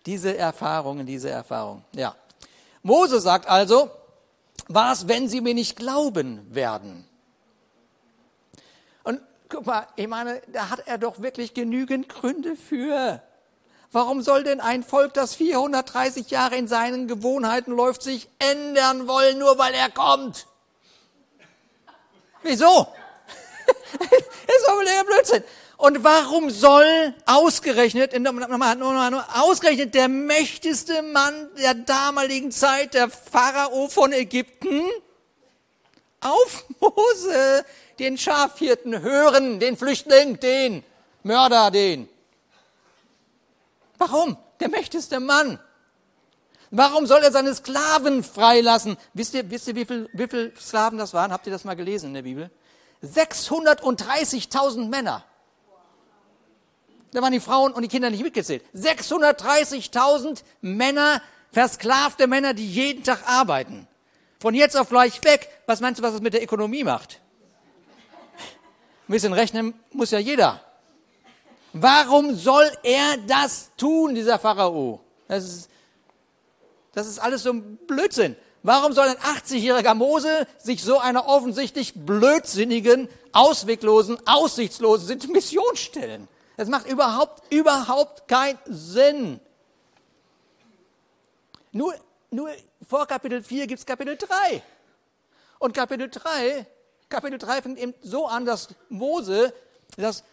diese 0.06 0.36
Erfahrungen, 0.38 1.06
diese 1.06 1.30
Erfahrungen. 1.30 1.84
Ja. 1.94 2.16
Mose 2.82 3.20
sagt 3.20 3.48
also, 3.48 3.92
was, 4.68 5.08
wenn 5.08 5.28
sie 5.28 5.42
mir 5.42 5.54
nicht 5.54 5.76
glauben 5.76 6.54
werden? 6.54 7.08
Und 9.04 9.22
guck 9.50 9.66
mal, 9.66 9.88
ich 9.96 10.08
meine, 10.08 10.42
da 10.52 10.70
hat 10.70 10.88
er 10.88 10.98
doch 10.98 11.22
wirklich 11.22 11.54
genügend 11.54 12.10
Gründe 12.10 12.56
für. 12.56 13.22
Warum 13.92 14.22
soll 14.22 14.44
denn 14.44 14.60
ein 14.60 14.84
Volk, 14.84 15.14
das 15.14 15.36
430 15.36 16.30
Jahre 16.30 16.56
in 16.56 16.68
seinen 16.68 17.08
Gewohnheiten 17.08 17.72
läuft, 17.72 18.04
sich 18.04 18.28
ändern 18.40 19.08
wollen, 19.08 19.38
nur 19.38 19.58
weil 19.58 19.74
er 19.74 19.90
kommt? 19.90 20.48
Wieso? 22.44 22.88
das 24.00 24.12
ist 24.12 24.68
doch 24.68 24.80
ein 24.80 25.06
Blödsinn. 25.06 25.44
Und 25.78 26.04
warum 26.04 26.50
soll 26.50 27.14
ausgerechnet, 27.26 28.14
ausgerechnet 29.34 29.94
der 29.94 30.08
mächtigste 30.08 31.02
Mann 31.02 31.50
der 31.58 31.74
damaligen 31.74 32.52
Zeit, 32.52 32.94
der 32.94 33.10
Pharao 33.10 33.90
von 33.90 34.14
Ägypten, 34.14 34.84
auf 36.22 36.66
Mose, 36.80 37.66
den 38.00 38.18
Schafhirten, 38.18 39.02
hören, 39.02 39.60
den 39.60 39.76
Flüchtling, 39.76 40.40
den 40.40 40.84
Mörder, 41.24 41.72
den? 41.72 42.10
Warum? 43.98 44.38
Der 44.60 44.70
mächtigste 44.70 45.20
Mann. 45.20 45.60
Warum 46.72 47.06
soll 47.06 47.22
er 47.24 47.32
seine 47.32 47.54
Sklaven 47.54 48.24
freilassen? 48.24 48.98
Wisst 49.14 49.34
ihr, 49.34 49.50
wisst 49.50 49.68
ihr 49.68 49.76
wie 49.76 49.86
viele 49.86 50.10
wie 50.14 50.28
viel 50.28 50.54
Sklaven 50.60 50.98
das 50.98 51.14
waren? 51.14 51.32
Habt 51.32 51.46
ihr 51.48 51.54
das 51.54 51.64
mal 51.64 51.76
gelesen 51.76 52.08
in 52.08 52.14
der 52.16 52.24
Bibel? 52.24 52.50
630.000 53.04 54.90
Männer. 54.90 55.24
Da 57.12 57.22
waren 57.22 57.32
die 57.32 57.40
Frauen 57.40 57.72
und 57.72 57.82
die 57.82 57.88
Kinder 57.88 58.10
nicht 58.10 58.24
mitgezählt. 58.24 58.64
630.000 58.76 60.44
Männer, 60.62 61.22
versklavte 61.52 62.28
Männer, 62.28 62.54
die 62.54 62.70
jeden 62.70 63.04
Tag 63.04 63.20
arbeiten. 63.26 63.88
Von 64.40 64.54
jetzt 64.54 64.76
auf 64.76 64.90
gleich 64.90 65.24
weg. 65.24 65.48
Was 65.66 65.80
meinst 65.80 66.00
du, 66.00 66.04
was 66.04 66.12
das 66.12 66.22
mit 66.22 66.34
der 66.34 66.44
Ökonomie 66.44 66.84
macht? 66.84 67.22
Ein 69.08 69.14
bisschen 69.14 69.34
rechnen 69.34 69.74
muss 69.92 70.12
ja 70.12 70.20
jeder. 70.20 70.65
Warum 71.78 72.36
soll 72.36 72.72
er 72.84 73.18
das 73.28 73.70
tun, 73.76 74.16
dieser 74.16 74.40
Pharao? 74.40 75.02
Das 75.28 75.44
ist, 75.44 75.70
das 76.94 77.06
ist 77.06 77.20
alles 77.20 77.44
so 77.44 77.52
ein 77.52 77.76
Blödsinn. 77.86 78.38
Warum 78.64 78.94
soll 78.94 79.10
ein 79.10 79.18
80-jähriger 79.18 79.94
Mose 79.94 80.48
sich 80.58 80.82
so 80.82 81.00
einer 81.00 81.28
offensichtlich 81.28 81.94
blödsinnigen, 81.94 83.10
ausweglosen, 83.34 84.18
aussichtslosen 84.26 85.20
Mission 85.34 85.76
stellen? 85.76 86.30
Das 86.56 86.70
macht 86.70 86.88
überhaupt, 86.88 87.44
überhaupt 87.54 88.30
keinen 88.30 88.58
Sinn. 88.68 89.42
Nur, 91.74 91.94
nur 92.32 92.52
vor 92.88 93.06
Kapitel 93.06 93.44
4 93.44 93.68
gibt 93.68 93.80
es 93.80 93.86
Kapitel 93.86 94.16
3. 94.16 94.64
Und 95.60 95.74
Kapitel 95.74 96.10
3, 96.10 96.66
Kapitel 97.10 97.38
3 97.38 97.62
fängt 97.62 97.80
eben 97.80 97.94
so 98.02 98.28
an, 98.28 98.46
dass 98.46 98.70
Mose, 98.88 99.54
dass 99.98 100.24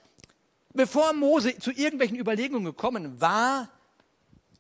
bevor 0.75 1.13
Mose 1.13 1.59
zu 1.59 1.71
irgendwelchen 1.71 2.19
Überlegungen 2.19 2.65
gekommen 2.65 3.21
war, 3.21 3.69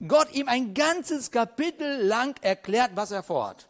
Gott 0.06 0.32
ihm 0.32 0.48
ein 0.48 0.74
ganzes 0.74 1.30
Kapitel 1.30 2.02
lang 2.02 2.34
erklärt, 2.42 2.92
was 2.94 3.12
er 3.12 3.22
vorhat. 3.22 3.68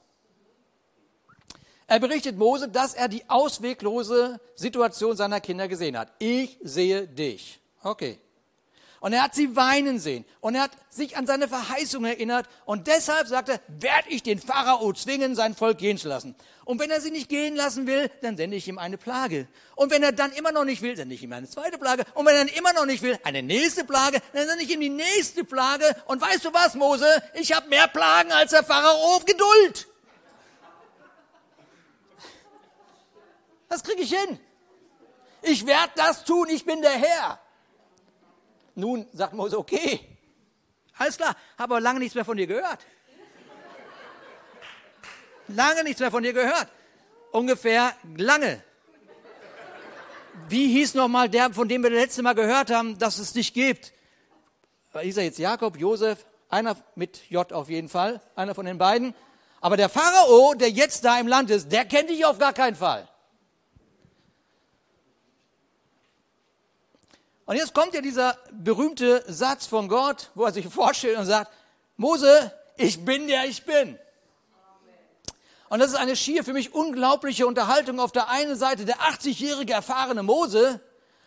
Er 1.86 2.00
berichtet 2.00 2.38
Mose, 2.38 2.68
dass 2.68 2.94
er 2.94 3.08
die 3.08 3.28
ausweglose 3.28 4.40
Situation 4.54 5.14
seiner 5.14 5.40
Kinder 5.40 5.68
gesehen 5.68 5.98
hat. 5.98 6.10
Ich 6.18 6.58
sehe 6.62 7.06
dich. 7.06 7.60
Okay. 7.82 8.18
Und 9.02 9.12
er 9.12 9.24
hat 9.24 9.34
sie 9.34 9.56
weinen 9.56 9.98
sehen. 9.98 10.24
Und 10.40 10.54
er 10.54 10.62
hat 10.62 10.70
sich 10.88 11.16
an 11.16 11.26
seine 11.26 11.48
Verheißung 11.48 12.04
erinnert. 12.04 12.46
Und 12.66 12.86
deshalb 12.86 13.26
sagt 13.26 13.48
er, 13.48 13.60
werde 13.66 14.08
ich 14.10 14.22
den 14.22 14.38
Pharao 14.38 14.92
zwingen, 14.92 15.34
sein 15.34 15.56
Volk 15.56 15.78
gehen 15.78 15.98
zu 15.98 16.08
lassen. 16.08 16.36
Und 16.64 16.78
wenn 16.78 16.88
er 16.88 17.00
sie 17.00 17.10
nicht 17.10 17.28
gehen 17.28 17.56
lassen 17.56 17.88
will, 17.88 18.08
dann 18.20 18.36
sende 18.36 18.56
ich 18.56 18.68
ihm 18.68 18.78
eine 18.78 18.98
Plage. 18.98 19.48
Und 19.74 19.90
wenn 19.90 20.04
er 20.04 20.12
dann 20.12 20.30
immer 20.30 20.52
noch 20.52 20.64
nicht 20.64 20.82
will, 20.82 20.96
sende 20.96 21.16
ich 21.16 21.22
ihm 21.24 21.32
eine 21.32 21.48
zweite 21.48 21.78
Plage. 21.78 22.04
Und 22.14 22.26
wenn 22.26 22.36
er 22.36 22.44
dann 22.44 22.54
immer 22.54 22.72
noch 22.74 22.86
nicht 22.86 23.02
will, 23.02 23.18
eine 23.24 23.42
nächste 23.42 23.84
Plage, 23.84 24.20
dann 24.34 24.46
sende 24.46 24.62
ich 24.62 24.70
ihm 24.70 24.78
die 24.78 24.88
nächste 24.88 25.42
Plage. 25.42 25.84
Und 26.06 26.20
weißt 26.20 26.44
du 26.44 26.54
was, 26.54 26.76
Mose? 26.76 27.04
Ich 27.34 27.52
habe 27.52 27.68
mehr 27.68 27.88
Plagen 27.88 28.30
als 28.30 28.52
der 28.52 28.62
Pharao 28.62 29.16
auf 29.16 29.24
Geduld. 29.24 29.88
Das 33.68 33.82
kriege 33.82 34.02
ich 34.02 34.16
hin. 34.16 34.38
Ich 35.42 35.66
werde 35.66 35.90
das 35.96 36.22
tun, 36.22 36.48
ich 36.50 36.64
bin 36.64 36.82
der 36.82 36.92
Herr. 36.92 37.40
Nun 38.74 39.06
sagt 39.12 39.34
Mose, 39.34 39.58
okay, 39.58 40.00
alles 40.98 41.16
klar, 41.16 41.36
habe 41.58 41.74
aber 41.74 41.80
lange 41.80 41.98
nichts 41.98 42.14
mehr 42.14 42.24
von 42.24 42.36
dir 42.36 42.46
gehört. 42.46 42.78
Lange 45.48 45.84
nichts 45.84 46.00
mehr 46.00 46.10
von 46.10 46.22
dir 46.22 46.32
gehört. 46.32 46.68
Ungefähr 47.32 47.94
lange. 48.16 48.62
Wie 50.48 50.68
hieß 50.68 50.94
nochmal 50.94 51.28
der, 51.28 51.52
von 51.52 51.68
dem 51.68 51.82
wir 51.82 51.90
das 51.90 51.98
letzte 51.98 52.22
Mal 52.22 52.34
gehört 52.34 52.70
haben, 52.70 52.98
dass 52.98 53.18
es 53.18 53.32
dich 53.32 53.52
gibt? 53.52 53.92
Hieß 54.98 55.16
er 55.16 55.24
jetzt 55.24 55.38
Jakob, 55.38 55.78
Josef, 55.78 56.24
einer 56.48 56.76
mit 56.94 57.30
J 57.30 57.52
auf 57.52 57.68
jeden 57.68 57.88
Fall, 57.88 58.20
einer 58.36 58.54
von 58.54 58.66
den 58.66 58.78
beiden. 58.78 59.14
Aber 59.60 59.76
der 59.76 59.88
Pharao, 59.88 60.54
der 60.54 60.70
jetzt 60.70 61.04
da 61.04 61.18
im 61.18 61.28
Land 61.28 61.50
ist, 61.50 61.70
der 61.70 61.84
kennt 61.84 62.10
dich 62.10 62.24
auf 62.24 62.38
gar 62.38 62.52
keinen 62.52 62.76
Fall. 62.76 63.08
Und 67.52 67.58
jetzt 67.58 67.74
kommt 67.74 67.92
ja 67.92 68.00
dieser 68.00 68.38
berühmte 68.50 69.22
Satz 69.28 69.66
von 69.66 69.86
Gott, 69.86 70.30
wo 70.34 70.44
er 70.44 70.52
sich 70.52 70.66
vorstellt 70.66 71.18
und 71.18 71.26
sagt, 71.26 71.52
Mose, 71.98 72.50
ich 72.78 73.04
bin 73.04 73.28
der 73.28 73.44
ich 73.44 73.66
bin. 73.66 73.98
Und 75.68 75.78
das 75.78 75.90
ist 75.90 75.96
eine 75.96 76.16
schier 76.16 76.44
für 76.44 76.54
mich 76.54 76.72
unglaubliche 76.72 77.46
Unterhaltung. 77.46 78.00
Auf 78.00 78.10
der 78.10 78.30
einen 78.30 78.56
Seite 78.56 78.86
der 78.86 78.96
80-jährige 79.00 79.74
erfahrene 79.74 80.22
Mose 80.22 80.80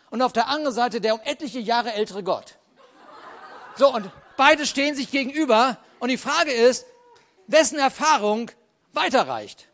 und 0.09 0.23
auf 0.23 0.33
der 0.33 0.47
anderen 0.47 0.73
Seite 0.73 0.99
der 0.99 1.13
um 1.13 1.21
etliche 1.25 1.59
Jahre 1.59 1.93
ältere 1.93 2.23
Gott. 2.23 2.55
So, 3.75 3.93
und 3.93 4.09
beide 4.35 4.65
stehen 4.65 4.95
sich 4.95 5.11
gegenüber 5.11 5.77
und 5.99 6.09
die 6.09 6.17
Frage 6.17 6.51
ist, 6.51 6.87
wessen 7.45 7.77
Erfahrung 7.77 8.49
weiterreicht. 8.93 9.67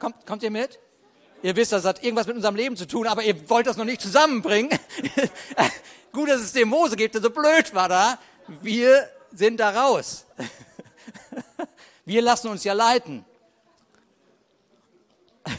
Kommt, 0.00 0.26
kommt 0.26 0.42
ihr 0.42 0.50
mit? 0.50 0.80
Ihr 1.42 1.54
wisst, 1.54 1.72
das 1.72 1.84
hat 1.84 2.02
irgendwas 2.02 2.26
mit 2.26 2.34
unserem 2.36 2.56
Leben 2.56 2.76
zu 2.76 2.86
tun, 2.86 3.06
aber 3.06 3.22
ihr 3.22 3.48
wollt 3.48 3.66
das 3.66 3.76
noch 3.76 3.84
nicht 3.84 4.00
zusammenbringen. 4.00 4.76
Gut, 6.12 6.28
dass 6.28 6.40
es 6.40 6.52
den 6.52 6.68
Mose 6.68 6.96
gibt, 6.96 7.14
der 7.14 7.22
so 7.22 7.30
blöd 7.30 7.72
war 7.74 7.88
da. 7.88 8.18
Wir 8.60 9.08
sind 9.32 9.60
da 9.60 9.70
raus. 9.70 10.24
Wir 12.04 12.22
lassen 12.22 12.48
uns 12.48 12.64
ja 12.64 12.72
leiten. 12.72 13.24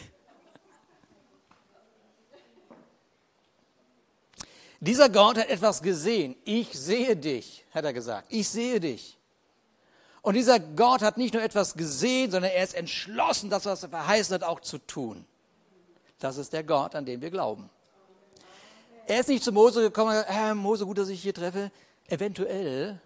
Dieser 4.81 5.07
Gott 5.07 5.38
hat 5.38 5.48
etwas 5.48 5.81
gesehen. 5.81 6.36
Ich 6.43 6.77
sehe 6.77 7.15
dich, 7.15 7.63
hat 7.74 7.86
er 7.86 7.93
gesagt. 7.93 8.27
Ich 8.29 8.50
sehe 8.50 8.81
dich. 8.81 9.17
Und 10.21 10.33
dieser 10.33 10.59
Gott 10.59 11.01
hat 11.01 11.17
nicht 11.17 11.33
nur 11.33 11.41
etwas 11.41 11.75
gesehen, 11.75 12.29
sondern 12.31 12.51
er 12.51 12.65
ist 12.65 12.75
entschlossen, 12.75 13.50
das, 13.50 13.65
was 13.65 13.83
er 13.83 13.89
verheißen 13.89 14.33
hat, 14.33 14.43
auch 14.43 14.59
zu 14.59 14.77
tun. 14.79 15.25
Das 16.19 16.38
ist 16.38 16.51
der 16.53 16.63
Gott, 16.63 16.95
an 16.95 17.05
den 17.05 17.21
wir 17.21 17.31
glauben. 17.31 17.69
Er 19.07 19.21
ist 19.21 19.29
nicht 19.29 19.43
zu 19.43 19.51
Mose 19.51 19.81
gekommen 19.81 20.09
und 20.09 20.21
gesagt, 20.21 20.31
äh, 20.31 20.53
Mose, 20.53 20.85
gut, 20.85 20.97
dass 20.97 21.09
ich 21.09 21.21
hier 21.21 21.33
treffe. 21.33 21.71
Eventuell, 22.07 22.99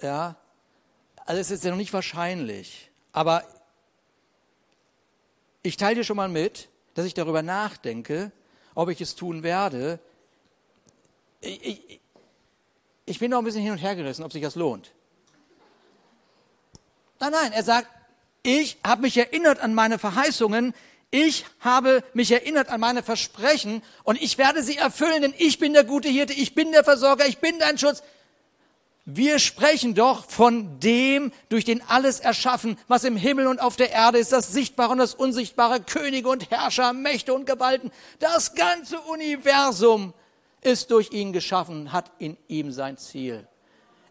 ja, 0.00 0.36
also 1.24 1.40
es 1.40 1.50
ist 1.50 1.64
ja 1.64 1.70
noch 1.70 1.78
nicht 1.78 1.92
wahrscheinlich, 1.92 2.90
aber 3.12 3.44
ich 5.62 5.76
teile 5.76 5.96
dir 5.96 6.04
schon 6.04 6.16
mal 6.16 6.28
mit, 6.28 6.68
dass 6.94 7.06
ich 7.06 7.14
darüber 7.14 7.42
nachdenke, 7.42 8.32
ob 8.74 8.88
ich 8.88 9.00
es 9.00 9.14
tun 9.14 9.42
werde. 9.42 10.00
Ich, 11.40 11.64
ich, 11.64 12.00
ich 13.06 13.18
bin 13.18 13.30
noch 13.30 13.38
ein 13.38 13.44
bisschen 13.44 13.62
hin 13.62 13.72
und 13.72 13.78
her 13.78 13.96
gerissen, 13.96 14.24
ob 14.24 14.32
sich 14.32 14.42
das 14.42 14.56
lohnt. 14.56 14.92
Nein, 17.20 17.32
nein, 17.32 17.52
er 17.52 17.62
sagt, 17.62 17.88
ich 18.42 18.78
habe 18.84 19.02
mich 19.02 19.16
erinnert 19.16 19.60
an 19.60 19.74
meine 19.74 19.98
Verheißungen, 19.98 20.74
ich 21.14 21.44
habe 21.60 22.02
mich 22.14 22.32
erinnert 22.32 22.70
an 22.70 22.80
meine 22.80 23.02
Versprechen 23.02 23.82
und 24.02 24.20
ich 24.20 24.38
werde 24.38 24.62
sie 24.62 24.78
erfüllen, 24.78 25.20
denn 25.20 25.34
ich 25.36 25.58
bin 25.58 25.74
der 25.74 25.84
gute 25.84 26.08
Hirte, 26.08 26.32
ich 26.32 26.54
bin 26.54 26.72
der 26.72 26.84
Versorger, 26.84 27.28
ich 27.28 27.36
bin 27.36 27.58
dein 27.58 27.76
Schutz. 27.76 28.02
Wir 29.04 29.38
sprechen 29.38 29.94
doch 29.94 30.30
von 30.30 30.80
dem, 30.80 31.30
durch 31.50 31.66
den 31.66 31.82
alles 31.86 32.20
erschaffen, 32.20 32.78
was 32.88 33.04
im 33.04 33.16
Himmel 33.16 33.46
und 33.46 33.60
auf 33.60 33.76
der 33.76 33.90
Erde 33.90 34.16
ist, 34.16 34.32
das 34.32 34.52
Sichtbare 34.52 34.92
und 34.92 34.98
das 34.98 35.12
Unsichtbare, 35.12 35.82
Könige 35.82 36.30
und 36.30 36.50
Herrscher, 36.50 36.94
Mächte 36.94 37.34
und 37.34 37.44
Gewalten. 37.44 37.90
Das 38.18 38.54
ganze 38.54 38.98
Universum 39.00 40.14
ist 40.62 40.90
durch 40.90 41.12
ihn 41.12 41.34
geschaffen, 41.34 41.92
hat 41.92 42.10
in 42.20 42.38
ihm 42.48 42.72
sein 42.72 42.96
Ziel. 42.96 43.46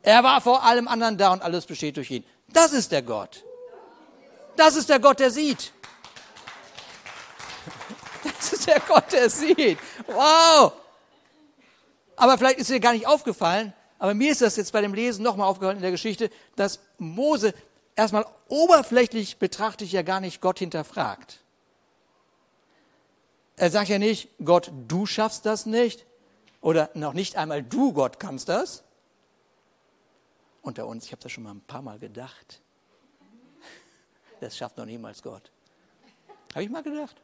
Er 0.04 0.24
war 0.24 0.40
vor 0.40 0.64
allem 0.64 0.88
anderen 0.88 1.18
da 1.18 1.34
und 1.34 1.42
alles 1.42 1.66
besteht 1.66 1.98
durch 1.98 2.12
ihn. 2.12 2.24
Das 2.50 2.74
ist 2.74 2.92
der 2.92 3.02
Gott. 3.02 3.44
Das 4.56 4.76
ist 4.76 4.90
der 4.90 5.00
Gott, 5.00 5.20
der 5.20 5.32
sieht. 5.32 5.74
Das 8.42 8.54
ist 8.60 8.68
der 8.68 8.80
Gott, 8.80 9.12
der 9.12 9.30
sieht. 9.30 9.78
Wow! 10.08 10.74
Aber 12.16 12.38
vielleicht 12.38 12.60
ist 12.60 12.70
dir 12.70 12.80
gar 12.80 12.94
nicht 12.94 13.08
aufgefallen, 13.08 13.74
aber 14.00 14.16
mir 14.16 14.32
ist 14.32 14.42
das 14.42 14.56
jetzt 14.56 14.74
bei 14.74 14.82
dem 14.82 14.94
Lesen 14.96 15.24
nochmal 15.24 15.48
aufgefallen 15.48 15.78
in 15.78 15.84
der 15.84 15.92
Geschichte, 15.92 16.32
dass 16.56 16.80
Mose 16.98 17.54
erstmal 17.96 18.26
oberflächlich 18.48 19.38
betrachtet 19.38 19.92
ja 19.92 20.02
gar 20.02 20.20
nicht 20.20 20.42
Gott 20.42 20.60
hinterfragt. 20.60 21.40
Er 23.58 23.70
sagt 23.70 23.90
ja 23.90 24.00
nicht, 24.00 24.30
Gott, 24.44 24.72
du 24.88 25.06
schaffst 25.06 25.46
das 25.46 25.68
nicht. 25.68 26.06
Oder 26.62 26.90
noch 26.96 27.14
nicht 27.14 27.36
einmal 27.36 27.62
du, 27.62 27.94
Gott, 27.94 28.20
kannst 28.20 28.50
das. 28.50 28.84
Unter 30.64 30.88
uns, 30.88 31.06
ich 31.06 31.12
habe 31.12 31.22
das 31.22 31.32
schon 31.32 31.44
mal 31.44 31.52
ein 31.52 31.62
paar 31.62 31.82
Mal 31.82 32.00
gedacht. 32.00 32.62
Das 34.40 34.58
schafft 34.58 34.78
noch 34.78 34.86
niemals 34.86 35.22
Gott. 35.22 35.52
Habe 36.54 36.64
ich 36.64 36.70
mal 36.72 36.82
gedacht. 36.82 37.16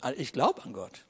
Also 0.00 0.20
ich 0.20 0.32
glaube 0.32 0.62
an 0.62 0.72
Gott. 0.72 1.04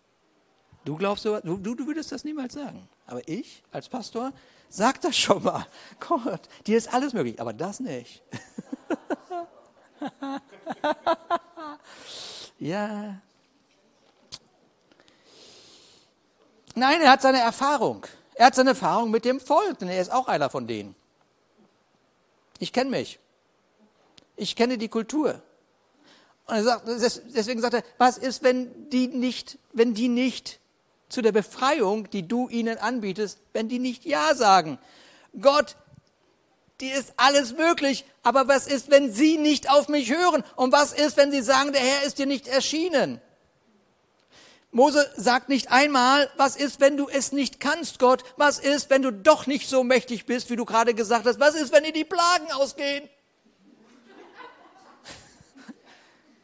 Du 0.85 0.97
glaubst, 0.97 1.25
du, 1.25 1.41
du, 1.41 1.75
du 1.75 1.87
würdest 1.87 2.13
das 2.13 2.23
niemals 2.25 2.55
sagen. 2.55 2.89
Aber 3.07 3.27
ich 3.29 3.63
als 3.73 3.89
Pastor 3.89 4.33
sag 4.69 5.01
das 5.01 5.17
schon 5.17 5.43
mal. 5.43 5.67
Gott, 6.01 6.43
dir 6.67 6.79
ist 6.79 6.93
alles 6.93 7.13
möglich, 7.13 7.41
aber 7.41 7.53
das 7.53 7.81
nicht. 7.81 8.23
ja. 12.59 13.21
Nein, 16.75 17.01
er 17.01 17.11
hat 17.11 17.23
seine 17.23 17.41
Erfahrung. 17.41 18.07
Er 18.35 18.47
hat 18.47 18.55
seine 18.55 18.71
Erfahrung 18.71 19.11
mit 19.11 19.25
dem 19.25 19.41
Volk, 19.41 19.79
denn 19.79 19.89
er 19.89 20.01
ist 20.01 20.13
auch 20.13 20.29
einer 20.29 20.51
von 20.51 20.67
denen. 20.67 20.95
Ich 22.59 22.73
kenne 22.73 22.91
mich. 22.91 23.19
Ich 24.37 24.55
kenne 24.55 24.79
die 24.79 24.89
Kultur. 24.89 25.43
Und 26.47 26.55
er 26.55 26.63
sagt, 26.63 26.89
deswegen 27.35 27.61
sagt 27.61 27.75
er, 27.75 27.83
was 27.99 28.19
ist, 28.19 28.43
wenn 28.43 28.89
die 28.91 29.09
nicht, 29.09 29.59
wenn 29.73 29.95
die 29.95 30.09
nicht 30.09 30.61
zu 31.09 31.23
der 31.23 31.33
Befreiung, 31.33 32.09
die 32.11 32.27
du 32.27 32.49
ihnen 32.49 32.79
anbietest, 32.79 33.39
wenn 33.53 33.69
die 33.69 33.81
nicht 33.81 34.05
Ja 34.05 34.35
sagen? 34.35 34.79
Gott, 35.41 35.77
dir 36.81 36.95
ist 36.95 37.15
alles 37.17 37.53
möglich, 37.55 38.05
aber 38.23 38.47
was 38.47 38.69
ist, 38.69 38.91
wenn 38.91 39.13
sie 39.13 39.39
nicht 39.39 39.71
auf 39.71 39.89
mich 39.89 40.11
hören? 40.15 40.45
Und 40.55 40.73
was 40.73 40.93
ist, 40.93 41.17
wenn 41.17 41.33
sie 41.33 41.43
sagen, 41.43 41.73
der 41.73 41.83
Herr 41.83 42.05
ist 42.05 42.19
dir 42.19 42.27
nicht 42.27 42.47
erschienen? 42.47 43.21
Mose 44.71 45.11
sagt 45.17 45.49
nicht 45.49 45.73
einmal, 45.73 46.31
was 46.37 46.55
ist, 46.55 46.81
wenn 46.81 46.97
du 46.97 47.09
es 47.09 47.33
nicht 47.33 47.61
kannst, 47.61 47.99
Gott? 47.99 48.23
Was 48.37 48.59
ist, 48.59 48.91
wenn 48.91 49.03
du 49.03 49.11
doch 49.11 49.47
nicht 49.47 49.69
so 49.69 49.83
mächtig 49.83 50.27
bist, 50.27 50.51
wie 50.51 50.57
du 50.57 50.65
gerade 50.65 50.93
gesagt 50.93 51.27
hast? 51.27 51.41
Was 51.41 51.55
ist, 51.55 51.73
wenn 51.73 51.85
dir 51.85 51.93
die 51.93 52.05
Plagen 52.05 52.53
ausgehen? 52.53 53.09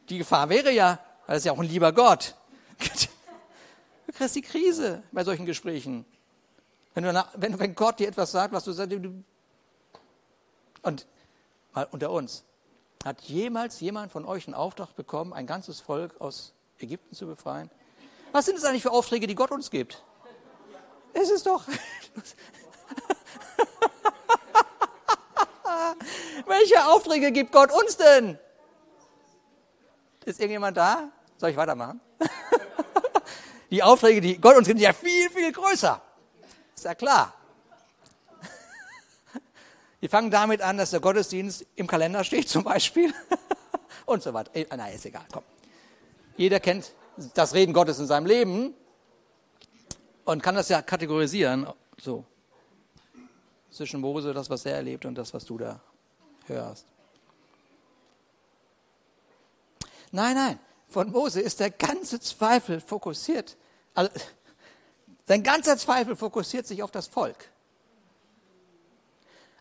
Die 0.09 0.17
Gefahr 0.17 0.49
wäre 0.49 0.71
ja, 0.71 0.99
weil 1.27 1.37
es 1.37 1.43
ja 1.43 1.51
auch 1.51 1.59
ein 1.59 1.67
lieber 1.67 1.91
Gott. 1.91 2.35
Du 4.05 4.19
kriegst 4.19 4.35
die 4.35 4.43
Krise 4.43 5.01
bei 5.11 5.23
solchen 5.23 5.47
Gesprächen. 5.47 6.05
Wenn, 6.93 7.03
du, 7.03 7.25
wenn, 7.33 7.57
wenn 7.57 7.73
Gott 7.73 7.99
dir 7.99 8.07
etwas 8.07 8.31
sagt, 8.31 8.53
was 8.53 8.63
du 8.63 8.71
sagst, 8.71 8.95
und 10.83 11.07
mal 11.73 11.87
unter 11.89 12.11
uns, 12.11 12.43
hat 13.03 13.21
jemals 13.21 13.79
jemand 13.79 14.11
von 14.11 14.25
euch 14.25 14.45
einen 14.45 14.53
Auftrag 14.53 14.95
bekommen, 14.95 15.33
ein 15.33 15.47
ganzes 15.47 15.81
Volk 15.81 16.21
aus 16.21 16.53
Ägypten 16.77 17.15
zu 17.15 17.25
befreien? 17.25 17.71
Was 18.33 18.45
sind 18.45 18.57
es 18.57 18.63
eigentlich 18.65 18.83
für 18.83 18.91
Aufträge, 18.91 19.25
die 19.25 19.33
Gott 19.35 19.49
uns 19.49 19.71
gibt? 19.71 20.03
Es 21.13 21.31
ist 21.31 21.47
doch. 21.47 21.65
Welche 26.45 26.85
Aufträge 26.85 27.31
gibt 27.31 27.51
Gott 27.51 27.71
uns 27.71 27.97
denn? 27.97 28.37
Ist 30.25 30.39
irgendjemand 30.39 30.77
da? 30.77 31.09
Soll 31.37 31.49
ich 31.49 31.57
weitermachen? 31.57 31.99
die 33.71 33.83
Aufträge, 33.83 34.21
die 34.21 34.39
Gott 34.39 34.55
uns 34.55 34.67
gibt, 34.67 34.79
sind 34.79 34.85
ja 34.85 34.93
viel, 34.93 35.29
viel 35.29 35.51
größer. 35.51 36.01
Ist 36.75 36.85
ja 36.85 36.95
klar. 36.95 37.33
Wir 39.99 40.09
fangen 40.09 40.31
damit 40.31 40.61
an, 40.61 40.77
dass 40.77 40.91
der 40.91 40.99
Gottesdienst 40.99 41.65
im 41.75 41.87
Kalender 41.87 42.23
steht, 42.23 42.47
zum 42.47 42.63
Beispiel. 42.63 43.13
Und 44.05 44.23
so 44.23 44.33
weiter. 44.33 44.51
Äh, 44.55 44.65
nein, 44.75 44.95
ist 44.95 45.05
egal, 45.05 45.25
komm. 45.31 45.43
Jeder 46.37 46.59
kennt 46.59 46.93
das 47.33 47.53
Reden 47.53 47.73
Gottes 47.73 47.99
in 47.99 48.07
seinem 48.07 48.25
Leben 48.25 48.73
und 50.25 50.41
kann 50.41 50.55
das 50.55 50.69
ja 50.69 50.81
kategorisieren. 50.81 51.67
So. 52.01 52.25
Zwischen 53.69 54.01
Mose, 54.01 54.33
das, 54.33 54.49
was 54.49 54.65
er 54.65 54.75
erlebt, 54.75 55.05
und 55.05 55.15
das, 55.15 55.33
was 55.33 55.45
du 55.45 55.57
da 55.57 55.79
hörst. 56.47 56.85
Nein, 60.13 60.35
nein, 60.35 60.59
von 60.89 61.11
Mose 61.11 61.41
ist 61.41 61.59
der 61.59 61.71
ganze 61.71 62.19
Zweifel 62.19 62.79
fokussiert. 62.79 63.57
Also, 63.95 64.11
sein 65.27 65.41
ganzer 65.41 65.75
Zweifel 65.75 66.15
fokussiert 66.15 66.67
sich 66.67 66.83
auf 66.83 66.91
das 66.91 67.07
Volk. 67.07 67.49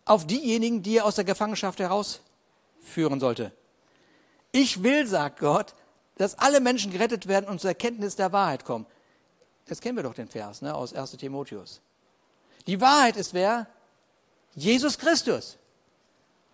Auf 0.04 0.26
diejenigen, 0.26 0.82
die 0.82 0.98
er 0.98 1.06
aus 1.06 1.14
der 1.14 1.24
Gefangenschaft 1.24 1.78
herausführen 1.78 3.18
sollte. 3.18 3.50
Ich 4.50 4.82
will, 4.82 5.06
sagt 5.06 5.40
Gott, 5.40 5.74
dass 6.16 6.38
alle 6.38 6.60
Menschen 6.60 6.92
gerettet 6.92 7.28
werden 7.28 7.48
und 7.48 7.62
zur 7.62 7.70
Erkenntnis 7.70 8.16
der 8.16 8.32
Wahrheit 8.32 8.66
kommen. 8.66 8.84
Das 9.66 9.80
kennen 9.80 9.96
wir 9.96 10.02
doch 10.02 10.14
den 10.14 10.28
Vers 10.28 10.60
ne, 10.60 10.74
aus 10.74 10.92
1 10.92 11.12
Timotheus. 11.12 11.80
Die 12.66 12.78
Wahrheit 12.78 13.16
ist 13.16 13.32
wer? 13.32 13.68
Jesus 14.54 14.98
Christus. 14.98 15.56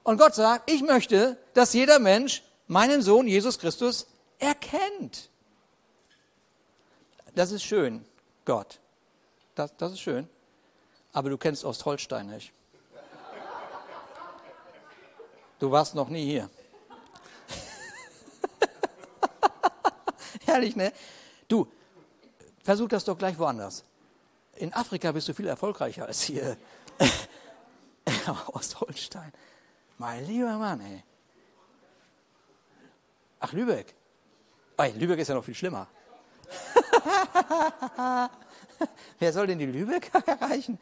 Und 0.04 0.18
Gott 0.18 0.37
sagt, 0.37 0.70
ich 0.70 0.82
möchte, 0.82 1.37
dass 1.54 1.72
jeder 1.72 1.98
Mensch 1.98 2.44
meinen 2.68 3.02
Sohn 3.02 3.26
Jesus 3.26 3.59
Christus 3.59 4.07
erkennt. 4.38 5.31
Das 7.35 7.50
ist 7.50 7.64
schön, 7.64 8.04
Gott. 8.44 8.78
Das, 9.54 9.76
das 9.76 9.92
ist 9.92 10.00
schön. 10.00 10.28
Aber 11.12 11.31
du 11.31 11.38
kennst 11.38 11.64
Ostholstein 11.64 12.28
nicht. 12.28 12.52
Du 15.59 15.70
warst 15.70 15.94
noch 15.96 16.09
nie 16.09 16.24
hier. 16.24 16.48
Herrlich, 20.46 20.76
ne? 20.76 20.92
Du, 21.48 21.66
versuch 22.62 22.88
das 22.88 23.04
doch 23.04 23.18
gleich 23.18 23.37
woanders. 23.38 23.83
In 24.57 24.72
Afrika 24.72 25.11
bist 25.11 25.28
du 25.28 25.35
viel 25.35 25.48
erfolgreicher 25.48 26.07
als 26.07 26.22
hier. 26.22 26.57
Ostholstein. 28.52 29.33
Mein 29.96 30.24
lieber 30.26 30.57
Mann, 30.59 30.81
ey. 30.81 31.02
Ach, 33.40 33.53
Lübeck. 33.53 33.94
Oh, 34.77 34.85
Lübeck 34.96 35.18
ist 35.18 35.29
ja 35.29 35.35
noch 35.35 35.44
viel 35.44 35.55
schlimmer. 35.55 35.87
Wer 39.18 39.33
soll 39.33 39.46
denn 39.46 39.59
die 39.59 39.66
Lübeck 39.66 40.11
erreichen? 40.27 40.79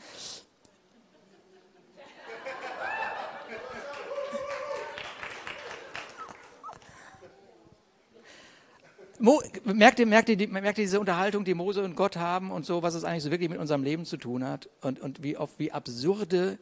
Mo, 9.18 9.40
merkt, 9.64 9.98
ihr, 9.98 10.06
merkt, 10.06 10.28
ihr, 10.28 10.48
merkt 10.48 10.76
ihr 10.78 10.84
diese 10.84 11.00
Unterhaltung, 11.00 11.46
die 11.46 11.54
Mose 11.54 11.82
und 11.82 11.96
Gott 11.96 12.16
haben 12.16 12.50
und 12.50 12.66
so, 12.66 12.82
was 12.82 12.92
es 12.94 13.02
eigentlich 13.02 13.22
so 13.22 13.30
wirklich 13.30 13.48
mit 13.48 13.58
unserem 13.58 13.82
Leben 13.82 14.04
zu 14.04 14.18
tun 14.18 14.44
hat 14.44 14.68
und, 14.82 15.00
und 15.00 15.22
wie 15.22 15.38
oft, 15.38 15.58
wie 15.58 15.72
absurde 15.72 16.58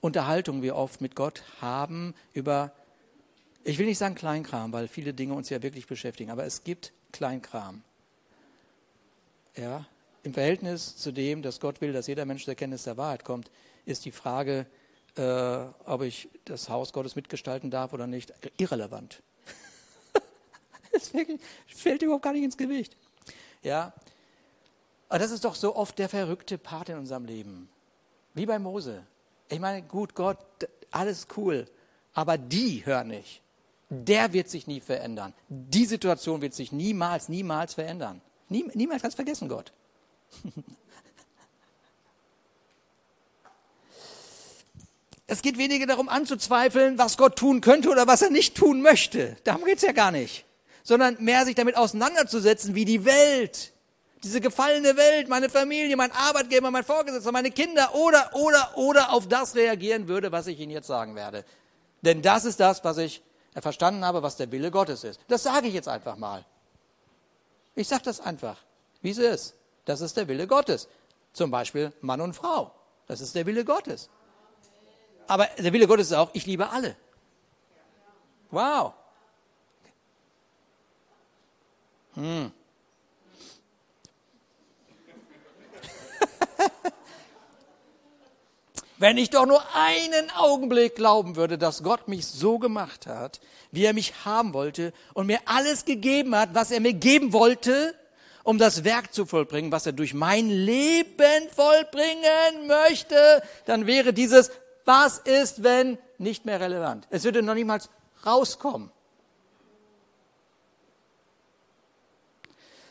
Unterhaltungen 0.00 0.62
wir 0.62 0.74
oft 0.74 1.02
mit 1.02 1.14
Gott 1.14 1.42
haben 1.60 2.14
über 2.32 2.72
ich 3.68 3.78
will 3.78 3.84
nicht 3.84 3.98
sagen 3.98 4.14
Kleinkram, 4.14 4.72
weil 4.72 4.88
viele 4.88 5.12
Dinge 5.12 5.34
uns 5.34 5.50
ja 5.50 5.62
wirklich 5.62 5.86
beschäftigen, 5.86 6.30
aber 6.30 6.44
es 6.46 6.64
gibt 6.64 6.94
Kleinkram. 7.12 7.82
Ja, 9.56 9.84
im 10.22 10.32
Verhältnis 10.32 10.96
zu 10.96 11.12
dem, 11.12 11.42
dass 11.42 11.60
Gott 11.60 11.82
will, 11.82 11.92
dass 11.92 12.06
jeder 12.06 12.24
Mensch 12.24 12.44
zur 12.44 12.52
Erkenntnis 12.52 12.84
der 12.84 12.96
Wahrheit 12.96 13.24
kommt, 13.24 13.50
ist 13.84 14.06
die 14.06 14.10
Frage, 14.10 14.64
äh, 15.16 15.66
ob 15.84 16.00
ich 16.00 16.30
das 16.46 16.70
Haus 16.70 16.94
Gottes 16.94 17.14
mitgestalten 17.14 17.70
darf 17.70 17.92
oder 17.92 18.06
nicht, 18.06 18.32
irrelevant. 18.56 19.22
wirklich, 21.12 21.38
fällt 21.66 22.00
überhaupt 22.00 22.24
gar 22.24 22.32
nicht 22.32 22.44
ins 22.44 22.56
Gewicht. 22.56 22.96
Ja, 23.62 23.92
aber 25.10 25.18
das 25.18 25.30
ist 25.30 25.44
doch 25.44 25.54
so 25.54 25.76
oft 25.76 25.98
der 25.98 26.08
verrückte 26.08 26.56
Part 26.56 26.88
in 26.88 26.96
unserem 26.96 27.26
Leben. 27.26 27.68
Wie 28.32 28.46
bei 28.46 28.58
Mose. 28.58 29.06
Ich 29.50 29.60
meine, 29.60 29.82
gut, 29.82 30.14
Gott, 30.14 30.38
alles 30.90 31.26
cool, 31.36 31.66
aber 32.14 32.38
die 32.38 32.86
hören 32.86 33.08
nicht 33.08 33.42
der 33.90 34.32
wird 34.32 34.48
sich 34.48 34.66
nie 34.66 34.80
verändern. 34.80 35.34
Die 35.48 35.86
Situation 35.86 36.42
wird 36.42 36.54
sich 36.54 36.72
niemals, 36.72 37.28
niemals 37.28 37.74
verändern. 37.74 38.20
Nie, 38.48 38.64
niemals 38.74 39.02
kannst 39.02 39.16
vergessen, 39.16 39.48
Gott. 39.48 39.72
Es 45.30 45.42
geht 45.42 45.58
weniger 45.58 45.84
darum 45.86 46.08
anzuzweifeln, 46.08 46.96
was 46.96 47.18
Gott 47.18 47.36
tun 47.36 47.60
könnte 47.60 47.90
oder 47.90 48.06
was 48.06 48.22
er 48.22 48.30
nicht 48.30 48.56
tun 48.56 48.80
möchte. 48.80 49.36
Darum 49.44 49.66
geht 49.66 49.76
es 49.76 49.82
ja 49.82 49.92
gar 49.92 50.10
nicht. 50.10 50.46
Sondern 50.82 51.18
mehr 51.22 51.44
sich 51.44 51.54
damit 51.54 51.76
auseinanderzusetzen, 51.76 52.74
wie 52.74 52.86
die 52.86 53.04
Welt, 53.04 53.74
diese 54.24 54.40
gefallene 54.40 54.96
Welt, 54.96 55.28
meine 55.28 55.50
Familie, 55.50 55.96
mein 55.98 56.12
Arbeitgeber, 56.12 56.70
mein 56.70 56.82
Vorgesetzter, 56.82 57.30
meine 57.30 57.50
Kinder 57.50 57.94
oder, 57.94 58.30
oder, 58.32 58.72
oder 58.76 59.12
auf 59.12 59.28
das 59.28 59.54
reagieren 59.54 60.08
würde, 60.08 60.32
was 60.32 60.46
ich 60.46 60.58
Ihnen 60.58 60.72
jetzt 60.72 60.86
sagen 60.86 61.14
werde. 61.14 61.44
Denn 62.00 62.22
das 62.22 62.46
ist 62.46 62.58
das, 62.58 62.82
was 62.82 62.96
ich 62.96 63.22
verstanden 63.62 64.04
habe, 64.04 64.22
was 64.22 64.36
der 64.36 64.50
Wille 64.50 64.70
Gottes 64.70 65.04
ist. 65.04 65.20
Das 65.28 65.42
sage 65.42 65.68
ich 65.68 65.74
jetzt 65.74 65.88
einfach 65.88 66.16
mal. 66.16 66.44
Ich 67.74 67.88
sage 67.88 68.02
das 68.04 68.20
einfach, 68.20 68.56
wie 69.02 69.10
es 69.10 69.18
ist. 69.18 69.54
Das 69.84 70.00
ist 70.00 70.16
der 70.16 70.28
Wille 70.28 70.46
Gottes. 70.46 70.88
Zum 71.32 71.50
Beispiel 71.50 71.92
Mann 72.00 72.20
und 72.20 72.34
Frau. 72.34 72.72
Das 73.06 73.20
ist 73.20 73.34
der 73.34 73.46
Wille 73.46 73.64
Gottes. 73.64 74.10
Aber 75.26 75.46
der 75.58 75.72
Wille 75.72 75.86
Gottes 75.86 76.08
ist 76.08 76.16
auch, 76.16 76.30
ich 76.32 76.46
liebe 76.46 76.68
alle. 76.68 76.96
Wow. 78.50 78.94
Hm. 82.14 82.52
Wenn 88.98 89.16
ich 89.16 89.30
doch 89.30 89.46
nur 89.46 89.62
einen 89.74 90.30
Augenblick 90.36 90.96
glauben 90.96 91.36
würde, 91.36 91.56
dass 91.56 91.82
Gott 91.82 92.08
mich 92.08 92.26
so 92.26 92.58
gemacht 92.58 93.06
hat, 93.06 93.40
wie 93.70 93.84
er 93.84 93.92
mich 93.92 94.24
haben 94.24 94.52
wollte 94.52 94.92
und 95.14 95.26
mir 95.26 95.38
alles 95.44 95.84
gegeben 95.84 96.34
hat, 96.34 96.50
was 96.52 96.70
er 96.70 96.80
mir 96.80 96.94
geben 96.94 97.32
wollte 97.32 97.94
um 98.48 98.56
das 98.56 98.82
Werk 98.82 99.12
zu 99.12 99.26
vollbringen, 99.26 99.72
was 99.72 99.84
er 99.84 99.92
durch 99.92 100.14
mein 100.14 100.48
Leben 100.48 101.50
vollbringen 101.54 102.66
möchte, 102.66 103.42
dann 103.66 103.86
wäre 103.86 104.14
dieses 104.14 104.50
Was 104.86 105.18
ist, 105.18 105.62
wenn 105.62 105.98
nicht 106.16 106.46
mehr 106.46 106.58
relevant. 106.58 107.06
Es 107.10 107.24
würde 107.24 107.42
noch 107.42 107.52
niemals 107.52 107.90
rauskommen. 108.24 108.90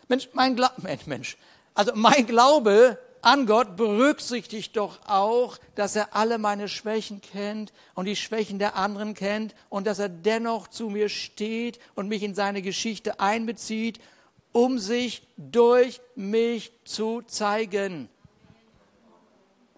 Mensch, 0.08 0.30
mein 0.34 0.56
Glaube, 0.56 0.76
Mensch, 1.08 1.38
also 1.74 1.91
mein 1.96 2.28
Glaube 2.28 3.00
an 3.21 3.45
Gott 3.45 3.75
berücksichtigt 3.75 4.77
doch 4.77 4.99
auch, 5.08 5.58
dass 5.75 5.95
er 5.95 6.15
alle 6.15 6.38
meine 6.38 6.67
Schwächen 6.67 7.21
kennt 7.21 7.73
und 7.95 8.06
die 8.06 8.15
Schwächen 8.15 8.60
der 8.60 8.75
anderen 8.75 9.13
kennt 9.13 9.56
und 9.69 9.88
dass 9.88 9.99
er 9.99 10.10
dennoch 10.10 10.67
zu 10.67 10.89
mir 10.89 11.10
steht 11.10 11.80
und 11.95 12.08
mich 12.08 12.23
in 12.23 12.36
seine 12.36 12.62
Geschichte 12.62 13.19
einbezieht, 13.19 13.99
um 14.51 14.80
sich 14.80 15.27
durch 15.38 16.01
mich 16.15 16.71
zu 16.84 17.21
zeigen. 17.21 18.10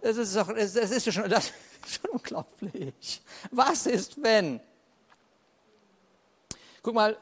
Das 0.01 0.17
ist 0.17 0.35
doch, 0.35 0.53
das 0.53 0.75
ist 0.75 1.13
schon, 1.13 1.29
das 1.29 1.51
ist 1.85 2.01
schon 2.01 2.11
unglaublich. 2.11 3.21
Was 3.51 3.85
ist, 3.85 4.21
wenn? 4.21 4.59
Guck 6.81 6.95
mal, 6.95 7.17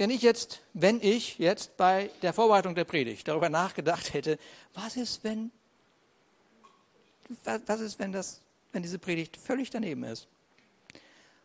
wenn 0.00 0.08
ich 0.08 0.22
jetzt, 0.22 0.60
wenn 0.72 0.98
ich 1.02 1.38
jetzt 1.38 1.76
bei 1.76 2.10
der 2.22 2.32
Vorbereitung 2.32 2.74
der 2.74 2.84
Predigt 2.84 3.28
darüber 3.28 3.50
nachgedacht 3.50 4.14
hätte, 4.14 4.38
was 4.72 4.96
ist, 4.96 5.22
wenn, 5.24 5.50
was 7.44 7.80
ist, 7.80 7.98
wenn 7.98 8.10
das, 8.10 8.40
wenn 8.72 8.82
diese 8.82 8.98
Predigt 8.98 9.36
völlig 9.36 9.68
daneben 9.68 10.04
ist? 10.04 10.26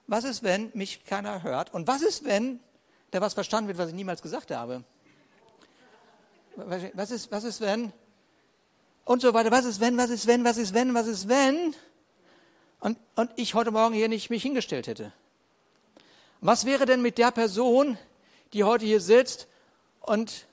Was 0.07 0.23
ist, 0.23 0.41
wenn 0.41 0.71
mich 0.73 1.03
keiner 1.03 1.43
hört? 1.43 1.73
Und 1.73 1.85
was 1.85 2.01
ist, 2.01 2.23
wenn 2.23 2.61
da 3.11 3.19
was 3.19 3.33
verstanden 3.33 3.67
wird, 3.67 3.77
was 3.77 3.89
ich 3.89 3.93
niemals 3.93 4.21
gesagt 4.21 4.51
habe? 4.51 4.85
Was 6.55 7.11
ist, 7.11 7.29
was 7.33 7.43
ist, 7.43 7.59
wenn? 7.59 7.91
Und 9.03 9.21
so 9.21 9.33
weiter. 9.33 9.51
Was 9.51 9.65
ist, 9.65 9.81
wenn? 9.81 9.97
Was 9.97 10.09
ist, 10.09 10.27
wenn? 10.27 10.45
Was 10.45 10.55
ist, 10.55 10.73
wenn? 10.73 10.93
Was 10.93 11.07
ist, 11.07 11.27
wenn? 11.27 11.75
Und, 12.79 12.97
und 13.17 13.31
ich 13.35 13.53
heute 13.53 13.71
Morgen 13.71 13.93
hier 13.93 14.07
nicht 14.07 14.29
mich 14.29 14.43
hingestellt 14.43 14.87
hätte. 14.87 15.11
Was 16.39 16.63
wäre 16.63 16.85
denn 16.85 17.01
mit 17.01 17.17
der 17.17 17.31
Person, 17.31 17.97
die 18.55 18.63
heute 18.63 18.85
hier 18.85 19.01
sitzt 19.01 19.47
und, 19.99 20.47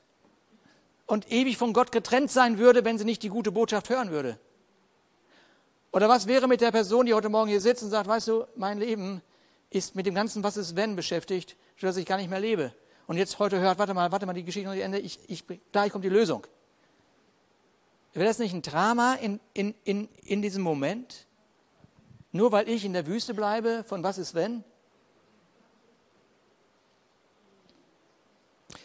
und 1.06 1.30
ewig 1.30 1.56
von 1.56 1.72
Gott 1.72 1.92
getrennt 1.92 2.32
sein 2.32 2.58
würde, 2.58 2.84
wenn 2.84 2.98
sie 2.98 3.04
nicht 3.04 3.22
die 3.22 3.28
gute 3.28 3.52
Botschaft 3.52 3.88
hören 3.88 4.10
würde? 4.10 4.38
Oder 5.92 6.08
was 6.08 6.26
wäre 6.26 6.48
mit 6.48 6.60
der 6.60 6.72
Person, 6.72 7.06
die 7.06 7.14
heute 7.14 7.28
Morgen 7.28 7.48
hier 7.48 7.60
sitzt 7.60 7.84
und 7.84 7.90
sagt, 7.90 8.08
weißt 8.08 8.26
du, 8.26 8.44
mein 8.56 8.78
Leben 8.78 9.22
ist 9.70 9.94
mit 9.94 10.04
dem 10.04 10.16
ganzen 10.16 10.42
Was 10.42 10.56
ist 10.56 10.74
wenn 10.74 10.96
beschäftigt, 10.96 11.56
dass 11.80 11.96
ich 11.96 12.04
gar 12.04 12.16
nicht 12.16 12.28
mehr 12.28 12.40
lebe. 12.40 12.74
Und 13.06 13.18
jetzt 13.18 13.38
heute 13.38 13.60
hört, 13.60 13.78
warte 13.78 13.94
mal, 13.94 14.10
warte 14.10 14.26
mal, 14.26 14.32
die 14.32 14.44
Geschichte 14.44 14.68
noch 14.68 14.74
nicht 14.74 14.84
Ende, 14.84 14.98
ich, 14.98 15.18
ich, 15.28 15.44
gleich 15.70 15.92
kommt 15.92 16.04
die 16.04 16.08
Lösung. 16.08 16.46
Wäre 18.14 18.26
das 18.26 18.38
nicht 18.38 18.52
ein 18.52 18.62
Drama 18.62 19.14
in, 19.14 19.38
in, 19.54 19.74
in, 19.84 20.08
in 20.24 20.42
diesem 20.42 20.62
Moment? 20.62 21.26
Nur 22.32 22.50
weil 22.50 22.68
ich 22.68 22.84
in 22.84 22.94
der 22.94 23.06
Wüste 23.06 23.32
bleibe, 23.32 23.84
von 23.86 24.02
was 24.02 24.18
ist 24.18 24.34
wenn? 24.34 24.64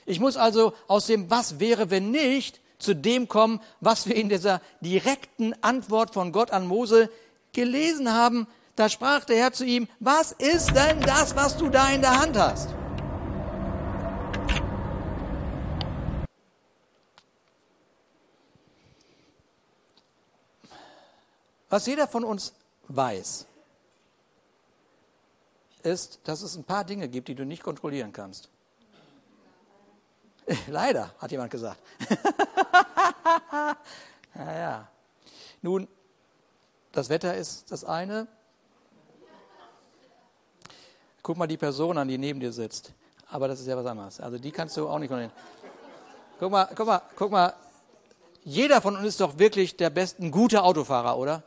Ich 0.07 0.21
muss 0.21 0.37
also 0.37 0.73
aus 0.87 1.05
dem 1.05 1.29
Was 1.29 1.59
wäre, 1.59 1.91
wenn 1.91 2.11
nicht, 2.11 2.61
zu 2.79 2.95
dem 2.95 3.27
kommen, 3.27 3.59
was 3.81 4.07
wir 4.07 4.15
in 4.15 4.29
dieser 4.29 4.61
direkten 4.79 5.53
Antwort 5.61 6.13
von 6.13 6.31
Gott 6.31 6.51
an 6.51 6.65
Mose 6.65 7.09
gelesen 7.51 8.13
haben. 8.13 8.47
Da 8.77 8.87
sprach 8.87 9.25
der 9.25 9.37
Herr 9.37 9.51
zu 9.51 9.65
ihm, 9.65 9.89
was 9.99 10.31
ist 10.31 10.73
denn 10.73 11.01
das, 11.01 11.35
was 11.35 11.57
du 11.57 11.69
da 11.69 11.89
in 11.89 11.99
der 11.99 12.17
Hand 12.21 12.37
hast? 12.37 12.69
Was 21.69 21.85
jeder 21.85 22.07
von 22.07 22.23
uns 22.23 22.53
weiß, 22.87 23.45
ist, 25.83 26.19
dass 26.23 26.43
es 26.43 26.55
ein 26.55 26.63
paar 26.63 26.85
Dinge 26.85 27.09
gibt, 27.09 27.27
die 27.27 27.35
du 27.35 27.45
nicht 27.45 27.61
kontrollieren 27.61 28.13
kannst. 28.13 28.49
Leider, 30.67 31.11
hat 31.19 31.31
jemand 31.31 31.51
gesagt. 31.51 31.77
naja. 34.33 34.87
Nun, 35.61 35.87
das 36.91 37.09
Wetter 37.09 37.35
ist 37.35 37.71
das 37.71 37.83
eine. 37.83 38.27
Guck 41.21 41.37
mal 41.37 41.47
die 41.47 41.57
Person 41.57 41.97
an, 41.97 42.07
die 42.07 42.17
neben 42.17 42.39
dir 42.39 42.53
sitzt. 42.53 42.93
Aber 43.29 43.47
das 43.49 43.59
ist 43.59 43.67
ja 43.67 43.75
was 43.75 43.85
anderes. 43.85 44.21
Also 44.21 44.37
die 44.37 44.51
kannst 44.51 44.77
du 44.77 44.87
auch 44.87 44.99
nicht 44.99 45.09
kontrollieren. 45.09 45.33
Guck 46.39 46.51
mal, 46.51 46.69
guck 46.73 46.87
mal, 46.87 47.01
guck 47.15 47.31
mal. 47.31 47.53
Jeder 48.43 48.79
von 48.79 48.95
uns 48.95 49.05
ist 49.05 49.19
doch 49.19 49.37
wirklich 49.37 49.75
der 49.75 49.89
beste, 49.89 50.23
ein 50.23 50.31
guter 50.31 50.63
Autofahrer, 50.63 51.17
oder? 51.17 51.43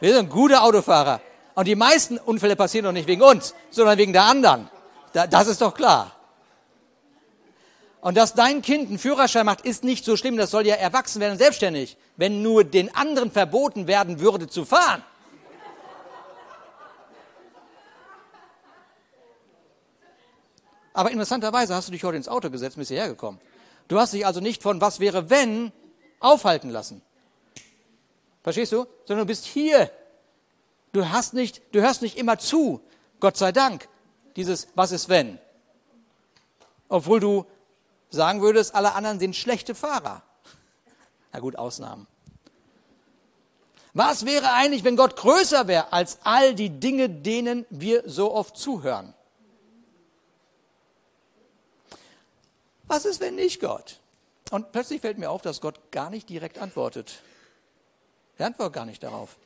Wir 0.00 0.14
sind 0.14 0.28
gute 0.30 0.60
Autofahrer. 0.60 1.20
Und 1.54 1.68
die 1.68 1.76
meisten 1.76 2.18
Unfälle 2.18 2.56
passieren 2.56 2.86
doch 2.86 2.92
nicht 2.92 3.06
wegen 3.06 3.22
uns, 3.22 3.54
sondern 3.70 3.96
wegen 3.98 4.12
der 4.12 4.24
anderen. 4.24 4.68
das 5.12 5.46
ist 5.46 5.60
doch 5.60 5.74
klar. 5.74 6.17
Und 8.00 8.16
dass 8.16 8.34
dein 8.34 8.62
Kind 8.62 8.88
einen 8.88 8.98
Führerschein 8.98 9.44
macht, 9.44 9.62
ist 9.62 9.82
nicht 9.82 10.04
so 10.04 10.16
schlimm, 10.16 10.36
das 10.36 10.50
soll 10.50 10.66
ja 10.66 10.76
erwachsen 10.76 11.20
werden 11.20 11.32
und 11.32 11.38
selbstständig, 11.38 11.96
wenn 12.16 12.42
nur 12.42 12.64
den 12.64 12.94
anderen 12.94 13.30
verboten 13.30 13.86
werden 13.86 14.20
würde 14.20 14.46
zu 14.46 14.64
fahren. 14.64 15.02
Aber 20.92 21.10
interessanterweise 21.10 21.74
hast 21.74 21.88
du 21.88 21.92
dich 21.92 22.02
heute 22.02 22.16
ins 22.16 22.28
Auto 22.28 22.50
gesetzt 22.50 22.76
und 22.76 22.80
bist 22.80 22.90
hierher 22.90 23.08
gekommen. 23.08 23.40
Du 23.86 23.98
hast 23.98 24.12
dich 24.12 24.26
also 24.26 24.40
nicht 24.40 24.62
von 24.62 24.80
was 24.80 25.00
wäre 25.00 25.30
wenn 25.30 25.72
aufhalten 26.20 26.70
lassen. 26.70 27.02
Verstehst 28.42 28.72
du? 28.72 28.86
Sondern 29.04 29.26
du 29.26 29.30
bist 29.30 29.44
hier. 29.44 29.90
Du 30.92 31.08
hast 31.08 31.34
nicht, 31.34 31.62
du 31.72 31.80
hörst 31.80 32.02
nicht 32.02 32.16
immer 32.16 32.38
zu. 32.38 32.80
Gott 33.20 33.36
sei 33.36 33.52
Dank. 33.52 33.88
Dieses 34.36 34.68
was 34.74 34.90
ist 34.92 35.08
wenn. 35.08 35.38
Obwohl 36.88 37.20
du 37.20 37.46
sagen 38.10 38.40
würdest, 38.40 38.74
alle 38.74 38.94
anderen 38.94 39.18
sind 39.18 39.36
schlechte 39.36 39.74
Fahrer. 39.74 40.22
Na 41.32 41.40
gut, 41.40 41.56
Ausnahmen. 41.56 42.06
Was 43.94 44.26
wäre 44.26 44.52
eigentlich, 44.52 44.84
wenn 44.84 44.96
Gott 44.96 45.16
größer 45.16 45.66
wäre 45.66 45.92
als 45.92 46.18
all 46.22 46.54
die 46.54 46.70
Dinge, 46.70 47.10
denen 47.10 47.66
wir 47.70 48.02
so 48.06 48.32
oft 48.32 48.56
zuhören? 48.56 49.14
Was 52.84 53.04
ist, 53.04 53.20
wenn 53.20 53.34
nicht 53.34 53.60
Gott? 53.60 54.00
Und 54.50 54.72
plötzlich 54.72 55.00
fällt 55.00 55.18
mir 55.18 55.30
auf, 55.30 55.42
dass 55.42 55.60
Gott 55.60 55.90
gar 55.90 56.10
nicht 56.10 56.28
direkt 56.28 56.58
antwortet. 56.58 57.22
Er 58.38 58.46
antwortet 58.46 58.74
gar 58.74 58.86
nicht 58.86 59.02
darauf. 59.02 59.36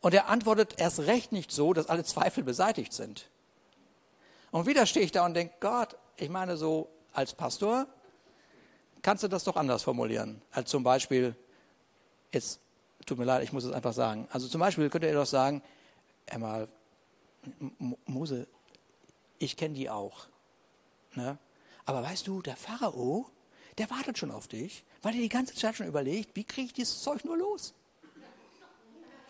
Und 0.00 0.14
er 0.14 0.28
antwortet 0.28 0.74
erst 0.78 1.00
recht 1.00 1.32
nicht 1.32 1.52
so, 1.52 1.72
dass 1.72 1.88
alle 1.88 2.04
Zweifel 2.04 2.42
beseitigt 2.42 2.92
sind. 2.92 3.28
Und 4.50 4.66
wieder 4.66 4.86
stehe 4.86 5.04
ich 5.04 5.12
da 5.12 5.24
und 5.24 5.34
denke, 5.34 5.54
Gott, 5.60 5.96
ich 6.16 6.28
meine 6.28 6.56
so, 6.56 6.90
als 7.12 7.34
Pastor 7.34 7.86
kannst 9.02 9.22
du 9.22 9.28
das 9.28 9.44
doch 9.44 9.56
anders 9.56 9.82
formulieren, 9.82 10.42
als 10.50 10.70
zum 10.70 10.82
Beispiel, 10.82 11.34
jetzt 12.32 12.60
tut 13.06 13.18
mir 13.18 13.24
leid, 13.24 13.42
ich 13.42 13.52
muss 13.52 13.64
es 13.64 13.72
einfach 13.72 13.92
sagen. 13.92 14.28
Also 14.30 14.48
zum 14.48 14.60
Beispiel 14.60 14.90
könnte 14.90 15.06
er 15.06 15.14
doch 15.14 15.26
sagen, 15.26 15.62
einmal, 16.28 16.68
Mose, 18.06 18.46
ich 19.38 19.56
kenne 19.56 19.74
die 19.74 19.88
auch. 19.88 20.28
Ne? 21.14 21.38
Aber 21.86 22.02
weißt 22.02 22.26
du, 22.26 22.42
der 22.42 22.56
Pharao, 22.56 23.26
der 23.78 23.90
wartet 23.90 24.18
schon 24.18 24.30
auf 24.30 24.48
dich, 24.48 24.84
weil 25.02 25.14
er 25.14 25.20
die 25.20 25.28
ganze 25.28 25.54
Zeit 25.54 25.76
schon 25.76 25.86
überlegt, 25.86 26.36
wie 26.36 26.44
kriege 26.44 26.66
ich 26.66 26.72
dieses 26.72 27.02
Zeug 27.02 27.24
nur 27.24 27.36
los? 27.36 27.74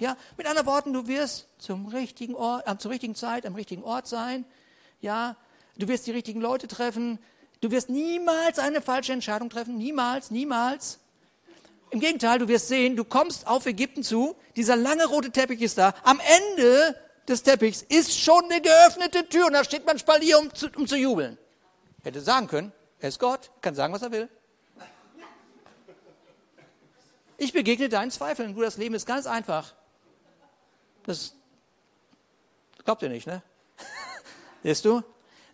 Ja, 0.00 0.16
mit 0.38 0.46
anderen 0.46 0.66
Worten, 0.66 0.92
du 0.94 1.06
wirst 1.06 1.48
zum 1.58 1.86
richtigen 1.86 2.34
Ort, 2.34 2.66
äh, 2.66 2.78
zur 2.78 2.90
richtigen 2.90 3.14
Zeit 3.14 3.44
am 3.44 3.54
richtigen 3.54 3.84
Ort 3.84 4.06
sein. 4.06 4.46
Ja, 5.02 5.36
du 5.76 5.88
wirst 5.88 6.06
die 6.06 6.10
richtigen 6.10 6.40
Leute 6.40 6.68
treffen. 6.68 7.18
Du 7.60 7.70
wirst 7.70 7.90
niemals 7.90 8.58
eine 8.58 8.80
falsche 8.80 9.12
Entscheidung 9.12 9.50
treffen. 9.50 9.76
Niemals, 9.76 10.30
niemals. 10.30 10.98
Im 11.90 12.00
Gegenteil, 12.00 12.38
du 12.38 12.48
wirst 12.48 12.68
sehen, 12.68 12.96
du 12.96 13.04
kommst 13.04 13.46
auf 13.46 13.66
Ägypten 13.66 14.02
zu, 14.02 14.36
dieser 14.56 14.76
lange 14.76 15.06
rote 15.06 15.30
Teppich 15.30 15.60
ist 15.60 15.76
da. 15.76 15.92
Am 16.04 16.20
Ende 16.20 16.96
des 17.26 17.42
Teppichs 17.42 17.82
ist 17.82 18.16
schon 18.18 18.44
eine 18.44 18.60
geöffnete 18.60 19.28
Tür 19.28 19.46
und 19.46 19.52
da 19.52 19.64
steht 19.64 19.84
man 19.84 19.98
Spalier, 19.98 20.38
um 20.38 20.54
zu, 20.54 20.68
um 20.76 20.86
zu 20.86 20.96
jubeln. 20.96 21.36
Hätte 22.02 22.20
sagen 22.20 22.46
können, 22.46 22.72
er 23.00 23.08
ist 23.08 23.18
Gott, 23.18 23.50
kann 23.60 23.74
sagen, 23.74 23.92
was 23.92 24.02
er 24.02 24.12
will. 24.12 24.28
Ich 27.36 27.52
begegne 27.52 27.88
deinen 27.88 28.10
Zweifeln. 28.10 28.54
Du, 28.54 28.60
das 28.60 28.76
Leben 28.76 28.94
ist 28.94 29.06
ganz 29.06 29.26
einfach. 29.26 29.74
Das 31.04 31.34
glaubt 32.84 33.02
ihr 33.02 33.08
nicht, 33.08 33.26
ne? 33.26 33.42
Siehst 34.62 34.84
du? 34.84 35.02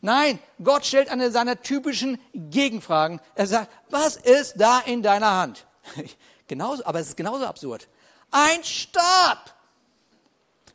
Nein, 0.07 0.39
Gott 0.63 0.87
stellt 0.87 1.09
eine 1.09 1.33
seiner 1.33 1.61
typischen 1.61 2.21
Gegenfragen. 2.33 3.21
Er 3.35 3.49
sagt, 3.49 3.73
was 3.91 4.15
ist 4.15 4.55
da 4.57 4.79
in 4.79 5.03
deiner 5.03 5.33
Hand? 5.33 5.67
genauso, 6.47 6.85
aber 6.85 7.01
es 7.01 7.09
ist 7.09 7.17
genauso 7.17 7.45
absurd. 7.45 7.89
Ein 8.31 8.63
Stab. 8.63 9.53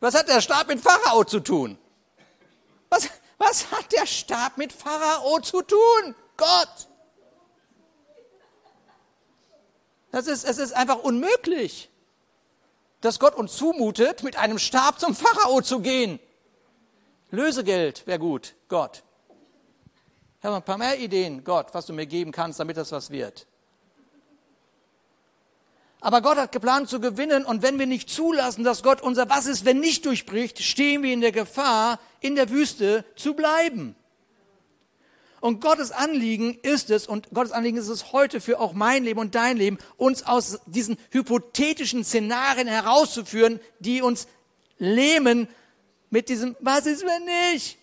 Was 0.00 0.14
hat 0.16 0.28
der 0.28 0.42
Stab 0.42 0.68
mit 0.68 0.82
Pharao 0.82 1.24
zu 1.24 1.40
tun? 1.40 1.78
Was, 2.90 3.08
was 3.38 3.72
hat 3.72 3.90
der 3.92 4.04
Stab 4.04 4.58
mit 4.58 4.70
Pharao 4.70 5.40
zu 5.40 5.62
tun? 5.62 6.14
Gott. 6.36 6.88
Das 10.10 10.26
ist, 10.26 10.44
es 10.44 10.58
ist 10.58 10.74
einfach 10.74 10.98
unmöglich, 10.98 11.88
dass 13.00 13.18
Gott 13.18 13.34
uns 13.34 13.56
zumutet, 13.56 14.24
mit 14.24 14.36
einem 14.36 14.58
Stab 14.58 15.00
zum 15.00 15.16
Pharao 15.16 15.62
zu 15.62 15.80
gehen. 15.80 16.20
Lösegeld 17.30 18.06
wäre 18.06 18.18
gut, 18.18 18.54
Gott. 18.68 19.02
Ich 20.42 20.46
habe 20.46 20.56
ein 20.56 20.64
paar 20.64 20.76
mehr 20.76 20.98
Ideen, 20.98 21.44
Gott, 21.44 21.68
was 21.70 21.86
du 21.86 21.92
mir 21.92 22.04
geben 22.04 22.32
kannst, 22.32 22.58
damit 22.58 22.76
das 22.76 22.90
was 22.90 23.10
wird. 23.10 23.46
Aber 26.00 26.20
Gott 26.20 26.36
hat 26.36 26.50
geplant 26.50 26.88
zu 26.88 26.98
gewinnen 26.98 27.44
und 27.44 27.62
wenn 27.62 27.78
wir 27.78 27.86
nicht 27.86 28.10
zulassen, 28.10 28.64
dass 28.64 28.82
Gott 28.82 29.02
unser 29.02 29.30
Was 29.30 29.46
ist, 29.46 29.64
wenn 29.64 29.78
nicht 29.78 30.04
durchbricht, 30.04 30.60
stehen 30.60 31.04
wir 31.04 31.12
in 31.12 31.20
der 31.20 31.30
Gefahr, 31.30 32.00
in 32.18 32.34
der 32.34 32.50
Wüste 32.50 33.04
zu 33.14 33.34
bleiben. 33.34 33.94
Und 35.38 35.60
Gottes 35.60 35.92
Anliegen 35.92 36.58
ist 36.62 36.90
es, 36.90 37.06
und 37.06 37.30
Gottes 37.32 37.52
Anliegen 37.52 37.76
ist 37.76 37.86
es 37.86 38.12
heute 38.12 38.40
für 38.40 38.58
auch 38.58 38.72
mein 38.72 39.04
Leben 39.04 39.20
und 39.20 39.36
dein 39.36 39.56
Leben, 39.56 39.78
uns 39.96 40.26
aus 40.26 40.58
diesen 40.66 40.96
hypothetischen 41.10 42.02
Szenarien 42.02 42.66
herauszuführen, 42.66 43.60
die 43.78 44.02
uns 44.02 44.26
lähmen 44.78 45.46
mit 46.10 46.28
diesem, 46.28 46.56
was 46.58 46.86
ist, 46.86 47.06
wenn 47.06 47.52
nicht? 47.52 47.78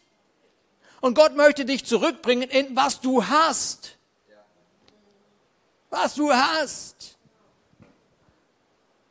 Und 1.01 1.15
Gott 1.15 1.35
möchte 1.35 1.65
dich 1.65 1.85
zurückbringen 1.85 2.49
in 2.49 2.75
was 2.75 2.99
du 2.99 3.25
hast. 3.25 3.97
Was 5.89 6.15
du 6.15 6.31
hast. 6.31 7.17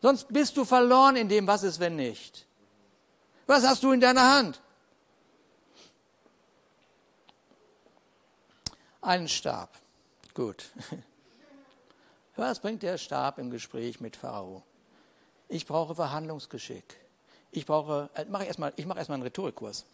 Sonst 0.00 0.28
bist 0.28 0.56
du 0.56 0.64
verloren 0.64 1.16
in 1.16 1.28
dem, 1.28 1.46
was 1.46 1.62
ist, 1.62 1.80
wenn 1.80 1.96
nicht. 1.96 2.46
Was 3.46 3.64
hast 3.64 3.82
du 3.82 3.92
in 3.92 4.00
deiner 4.00 4.34
Hand? 4.34 4.60
Einen 9.00 9.28
Stab. 9.28 9.76
Gut. 10.34 10.70
Was 12.36 12.60
bringt 12.60 12.84
der 12.84 12.98
Stab 12.98 13.38
im 13.38 13.50
Gespräch 13.50 14.00
mit 14.00 14.14
Pharao? 14.14 14.62
Ich 15.48 15.66
brauche 15.66 15.96
Verhandlungsgeschick. 15.96 16.96
Ich 17.50 17.66
brauche, 17.66 18.10
äh, 18.14 18.26
mach 18.28 18.42
ich 18.42 18.46
erstmal, 18.46 18.72
ich 18.76 18.86
mache 18.86 18.98
erstmal 18.98 19.16
einen 19.16 19.24
Rhetorikkurs. 19.24 19.86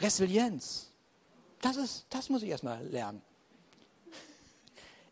Resilienz. 0.00 0.90
Das, 1.60 1.76
ist, 1.76 2.06
das 2.10 2.28
muss 2.28 2.42
ich 2.42 2.48
erstmal 2.48 2.84
lernen. 2.86 3.22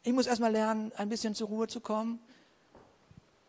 Ich 0.02 0.12
muss 0.12 0.26
erstmal 0.26 0.52
lernen, 0.52 0.92
ein 0.96 1.08
bisschen 1.08 1.34
zur 1.34 1.48
Ruhe 1.48 1.68
zu 1.68 1.80
kommen 1.80 2.18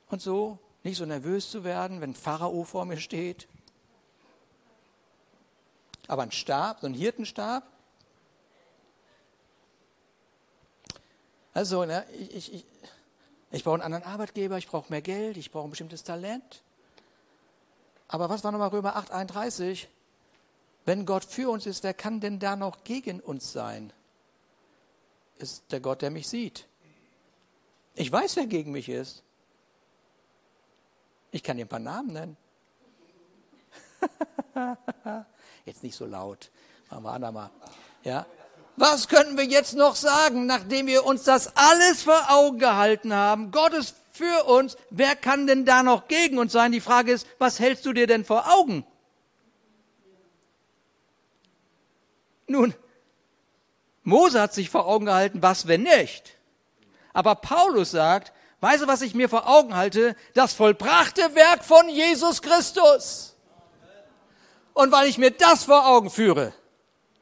und 0.10 0.22
so 0.22 0.60
nicht 0.84 0.98
so 0.98 1.06
nervös 1.06 1.50
zu 1.50 1.64
werden, 1.64 2.02
wenn 2.02 2.14
Pharao 2.14 2.64
vor 2.64 2.86
mir 2.86 2.98
steht. 2.98 3.48
Aber 6.08 6.24
ein 6.24 6.32
Stab, 6.32 6.82
so 6.82 6.88
ein 6.88 6.94
Hirtenstab. 6.94 7.64
Also, 11.54 11.86
ne, 11.86 12.06
ich, 12.18 12.36
ich, 12.36 12.54
ich, 12.54 12.66
ich 13.52 13.64
brauche 13.64 13.76
einen 13.76 13.84
anderen 13.84 14.04
Arbeitgeber, 14.06 14.58
ich 14.58 14.68
brauche 14.68 14.90
mehr 14.90 15.02
Geld, 15.02 15.38
ich 15.38 15.52
brauche 15.52 15.68
ein 15.68 15.70
bestimmtes 15.70 16.04
Talent. 16.04 16.64
Aber 18.08 18.30
was 18.30 18.44
war 18.44 18.52
nochmal 18.52 18.70
Römer 18.70 18.96
8, 18.96 19.12
31? 19.12 19.88
Wenn 20.86 21.06
Gott 21.06 21.26
für 21.26 21.50
uns 21.50 21.66
ist, 21.66 21.84
wer 21.84 21.94
kann 21.94 22.20
denn 22.20 22.40
da 22.40 22.56
noch 22.56 22.84
gegen 22.84 23.20
uns 23.20 23.52
sein? 23.52 23.94
Ist 25.38 25.72
der 25.72 25.80
Gott, 25.80 26.02
der 26.02 26.10
mich 26.10 26.28
sieht. 26.28 26.68
Ich 27.96 28.12
weiß, 28.12 28.36
wer 28.38 28.48
gegen 28.48 28.72
mich 28.72 28.90
ist. 28.90 29.24
Ich 31.32 31.44
kann 31.44 31.58
dir 31.58 31.66
ein 31.66 31.70
paar 31.70 31.80
Namen 31.80 32.14
nennen. 32.14 32.38
jetzt 35.66 35.84
nicht 35.84 35.96
so 35.96 36.06
laut. 36.06 36.50
Machen 36.90 37.04
wir 37.04 37.12
andermal. 37.12 37.50
Ja. 38.04 38.26
Was 38.78 39.10
können 39.10 39.38
wir 39.38 39.44
jetzt 39.44 39.76
noch 39.76 39.96
sagen, 39.96 40.46
nachdem 40.46 40.88
wir 40.88 41.06
uns 41.06 41.24
das 41.24 41.56
alles 41.58 42.02
vor 42.02 42.30
Augen 42.30 42.60
gehalten 42.60 43.14
haben? 43.14 43.52
Gott 43.52 43.74
ist 43.74 43.96
für 44.12 44.46
uns. 44.46 44.78
Wer 44.90 45.16
kann 45.16 45.48
denn 45.48 45.66
da 45.66 45.84
noch 45.84 46.08
gegen 46.08 46.38
uns 46.38 46.54
sein? 46.54 46.72
Die 46.72 46.82
Frage 46.82 47.12
ist, 47.12 47.28
was 47.38 47.60
hältst 47.60 47.86
du 47.86 47.94
dir 47.94 48.08
denn 48.08 48.26
vor 48.26 48.52
Augen? 48.52 48.86
Nun, 52.50 52.74
Mose 54.04 54.42
hat 54.42 54.54
sich 54.56 54.72
vor 54.72 54.88
Augen 54.88 55.06
gehalten, 55.06 55.44
was 55.44 55.68
wenn 55.68 55.84
nicht? 55.84 56.34
Aber 57.14 57.36
Paulus 57.36 57.92
sagt, 57.92 58.34
weißt 58.60 58.84
du, 58.84 58.88
was 58.88 59.04
ich 59.04 59.14
mir 59.14 59.30
vor 59.30 59.48
Augen 59.48 59.76
halte? 59.76 60.16
Das 60.34 60.54
vollbrachte 60.54 61.36
Werk 61.36 61.64
von 61.64 61.88
Jesus 61.90 62.42
Christus. 62.42 63.36
Und 64.74 64.92
weil 64.92 65.08
ich 65.08 65.20
mir 65.20 65.30
das 65.30 65.66
vor 65.66 65.88
Augen 65.88 66.10
führe, 66.10 66.54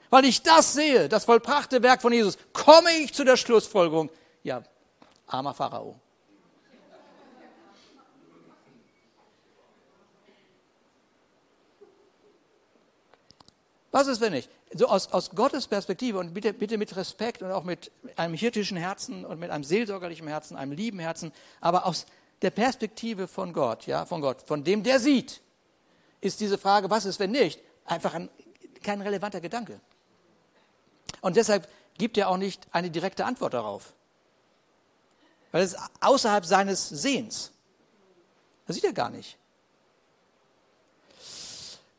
weil 0.09 0.23
ich 0.23 0.43
das 0.43 0.73
sehe, 0.73 1.09
das 1.09 1.25
vollbrachte 1.25 1.83
Werk 1.83 2.01
von 2.01 2.13
Jesus, 2.13 2.37
komme 2.53 2.91
ich 2.91 3.13
zu 3.13 3.25
der 3.25 3.35
Schlussfolgerung, 3.35 4.09
ja, 4.43 4.63
armer 5.27 5.53
Pharao. 5.53 5.99
Was 13.91 14.07
ist, 14.07 14.21
wenn 14.21 14.31
nicht? 14.33 14.49
So 14.73 14.87
aus, 14.87 15.11
aus 15.13 15.31
Gottes 15.31 15.67
Perspektive 15.67 16.19
und 16.19 16.33
bitte, 16.33 16.53
bitte 16.53 16.77
mit 16.77 16.95
Respekt 16.95 17.41
und 17.41 17.51
auch 17.51 17.63
mit 17.63 17.91
einem 18.17 18.33
hirtischen 18.33 18.77
Herzen 18.77 19.25
und 19.25 19.39
mit 19.39 19.49
einem 19.49 19.63
seelsorgerlichen 19.63 20.27
Herzen, 20.27 20.57
einem 20.57 20.73
lieben 20.73 20.99
Herzen, 20.99 21.31
aber 21.61 21.85
aus 21.85 22.05
der 22.41 22.51
Perspektive 22.51 23.27
von 23.27 23.53
Gott, 23.53 23.87
ja, 23.87 24.05
von 24.05 24.21
Gott, 24.21 24.41
von 24.41 24.63
dem, 24.63 24.83
der 24.83 24.99
sieht, 24.99 25.41
ist 26.21 26.39
diese 26.39 26.57
Frage, 26.57 26.89
was 26.89 27.05
ist, 27.05 27.19
wenn 27.19 27.31
nicht, 27.31 27.59
einfach 27.85 28.13
ein, 28.13 28.29
kein 28.83 29.01
relevanter 29.01 29.41
Gedanke. 29.41 29.79
Und 31.21 31.35
deshalb 31.35 31.67
gibt 31.97 32.17
er 32.17 32.29
auch 32.29 32.37
nicht 32.37 32.67
eine 32.71 32.91
direkte 32.91 33.25
Antwort 33.25 33.53
darauf. 33.53 33.93
Weil 35.51 35.63
es 35.63 35.75
außerhalb 36.01 36.45
seines 36.45 36.89
Sehens. 36.89 37.51
Das 38.65 38.75
sieht 38.75 38.85
er 38.85 38.93
gar 38.93 39.09
nicht. 39.09 39.37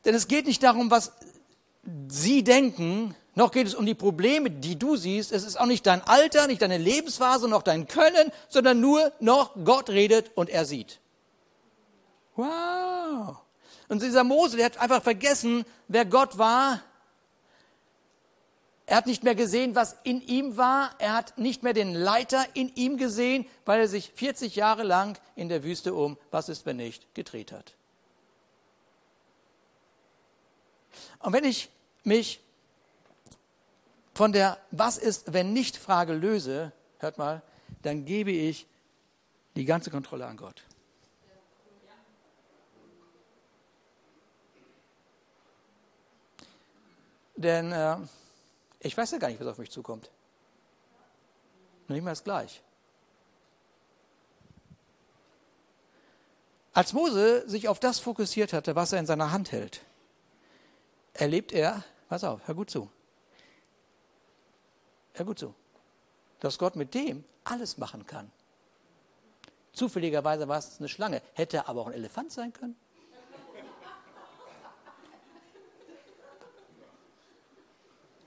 Denn 0.04 0.14
es 0.14 0.28
geht 0.28 0.46
nicht 0.46 0.62
darum, 0.62 0.90
was 0.90 1.12
sie 2.08 2.44
denken, 2.44 3.14
noch 3.34 3.52
geht 3.52 3.66
es 3.66 3.74
um 3.74 3.86
die 3.86 3.94
Probleme, 3.94 4.50
die 4.50 4.78
du 4.78 4.96
siehst. 4.96 5.32
Es 5.32 5.44
ist 5.44 5.58
auch 5.58 5.66
nicht 5.66 5.86
dein 5.86 6.02
Alter, 6.02 6.46
nicht 6.46 6.60
deine 6.60 6.78
Lebensphase, 6.78 7.48
noch 7.48 7.62
dein 7.62 7.86
Können, 7.86 8.32
sondern 8.48 8.80
nur 8.80 9.12
noch 9.20 9.52
Gott 9.64 9.90
redet 9.90 10.32
und 10.34 10.50
er 10.50 10.64
sieht. 10.64 10.98
Wow. 12.34 13.36
Und 13.88 14.02
dieser 14.02 14.24
Mose, 14.24 14.56
der 14.56 14.66
hat 14.66 14.78
einfach 14.78 15.02
vergessen, 15.02 15.64
wer 15.86 16.04
Gott 16.04 16.36
war. 16.36 16.82
Er 18.86 18.96
hat 18.96 19.06
nicht 19.06 19.22
mehr 19.22 19.34
gesehen, 19.34 19.74
was 19.74 19.96
in 20.02 20.20
ihm 20.22 20.56
war. 20.56 20.90
Er 20.98 21.14
hat 21.14 21.38
nicht 21.38 21.62
mehr 21.62 21.74
den 21.74 21.94
Leiter 21.94 22.44
in 22.54 22.74
ihm 22.74 22.96
gesehen, 22.96 23.46
weil 23.64 23.80
er 23.80 23.88
sich 23.88 24.12
40 24.14 24.56
Jahre 24.56 24.82
lang 24.82 25.18
in 25.36 25.48
der 25.48 25.62
Wüste 25.62 25.94
um, 25.94 26.16
was 26.30 26.48
ist, 26.48 26.66
wenn 26.66 26.78
nicht, 26.78 27.14
gedreht 27.14 27.52
hat. 27.52 27.74
Und 31.20 31.32
wenn 31.32 31.44
ich 31.44 31.70
mich 32.08 32.40
von 34.14 34.32
der 34.32 34.58
Was 34.72 34.98
ist, 34.98 35.32
wenn 35.32 35.52
nicht 35.52 35.76
Frage 35.76 36.12
löse, 36.12 36.72
hört 36.98 37.18
mal, 37.18 37.42
dann 37.82 38.04
gebe 38.04 38.32
ich 38.32 38.66
die 39.54 39.64
ganze 39.64 39.90
Kontrolle 39.90 40.26
an 40.26 40.36
Gott. 40.36 40.64
Denn 47.36 47.70
äh, 47.70 47.96
ich 48.80 48.96
weiß 48.96 49.12
ja 49.12 49.18
gar 49.18 49.28
nicht, 49.28 49.38
was 49.40 49.46
auf 49.46 49.58
mich 49.58 49.70
zukommt. 49.70 50.10
Nicht 51.86 52.02
mal 52.02 52.10
das 52.10 52.24
gleich. 52.24 52.60
Als 56.72 56.92
Mose 56.92 57.48
sich 57.48 57.68
auf 57.68 57.78
das 57.78 58.00
fokussiert 58.00 58.52
hatte, 58.52 58.74
was 58.74 58.92
er 58.92 58.98
in 58.98 59.06
seiner 59.06 59.30
Hand 59.30 59.52
hält, 59.52 59.84
erlebt 61.14 61.52
er, 61.52 61.84
pass 62.08 62.24
auf, 62.24 62.40
hör 62.46 62.54
gut 62.54 62.70
zu, 62.70 62.90
hör 65.14 65.26
gut 65.26 65.38
zu, 65.38 65.54
dass 66.40 66.58
Gott 66.58 66.76
mit 66.76 66.94
dem 66.94 67.24
alles 67.44 67.78
machen 67.78 68.06
kann. 68.06 68.30
Zufälligerweise 69.72 70.48
war 70.48 70.58
es 70.58 70.78
eine 70.78 70.88
Schlange, 70.88 71.22
hätte 71.34 71.68
aber 71.68 71.82
auch 71.82 71.86
ein 71.86 71.92
Elefant 71.92 72.32
sein 72.32 72.52
können. 72.52 72.76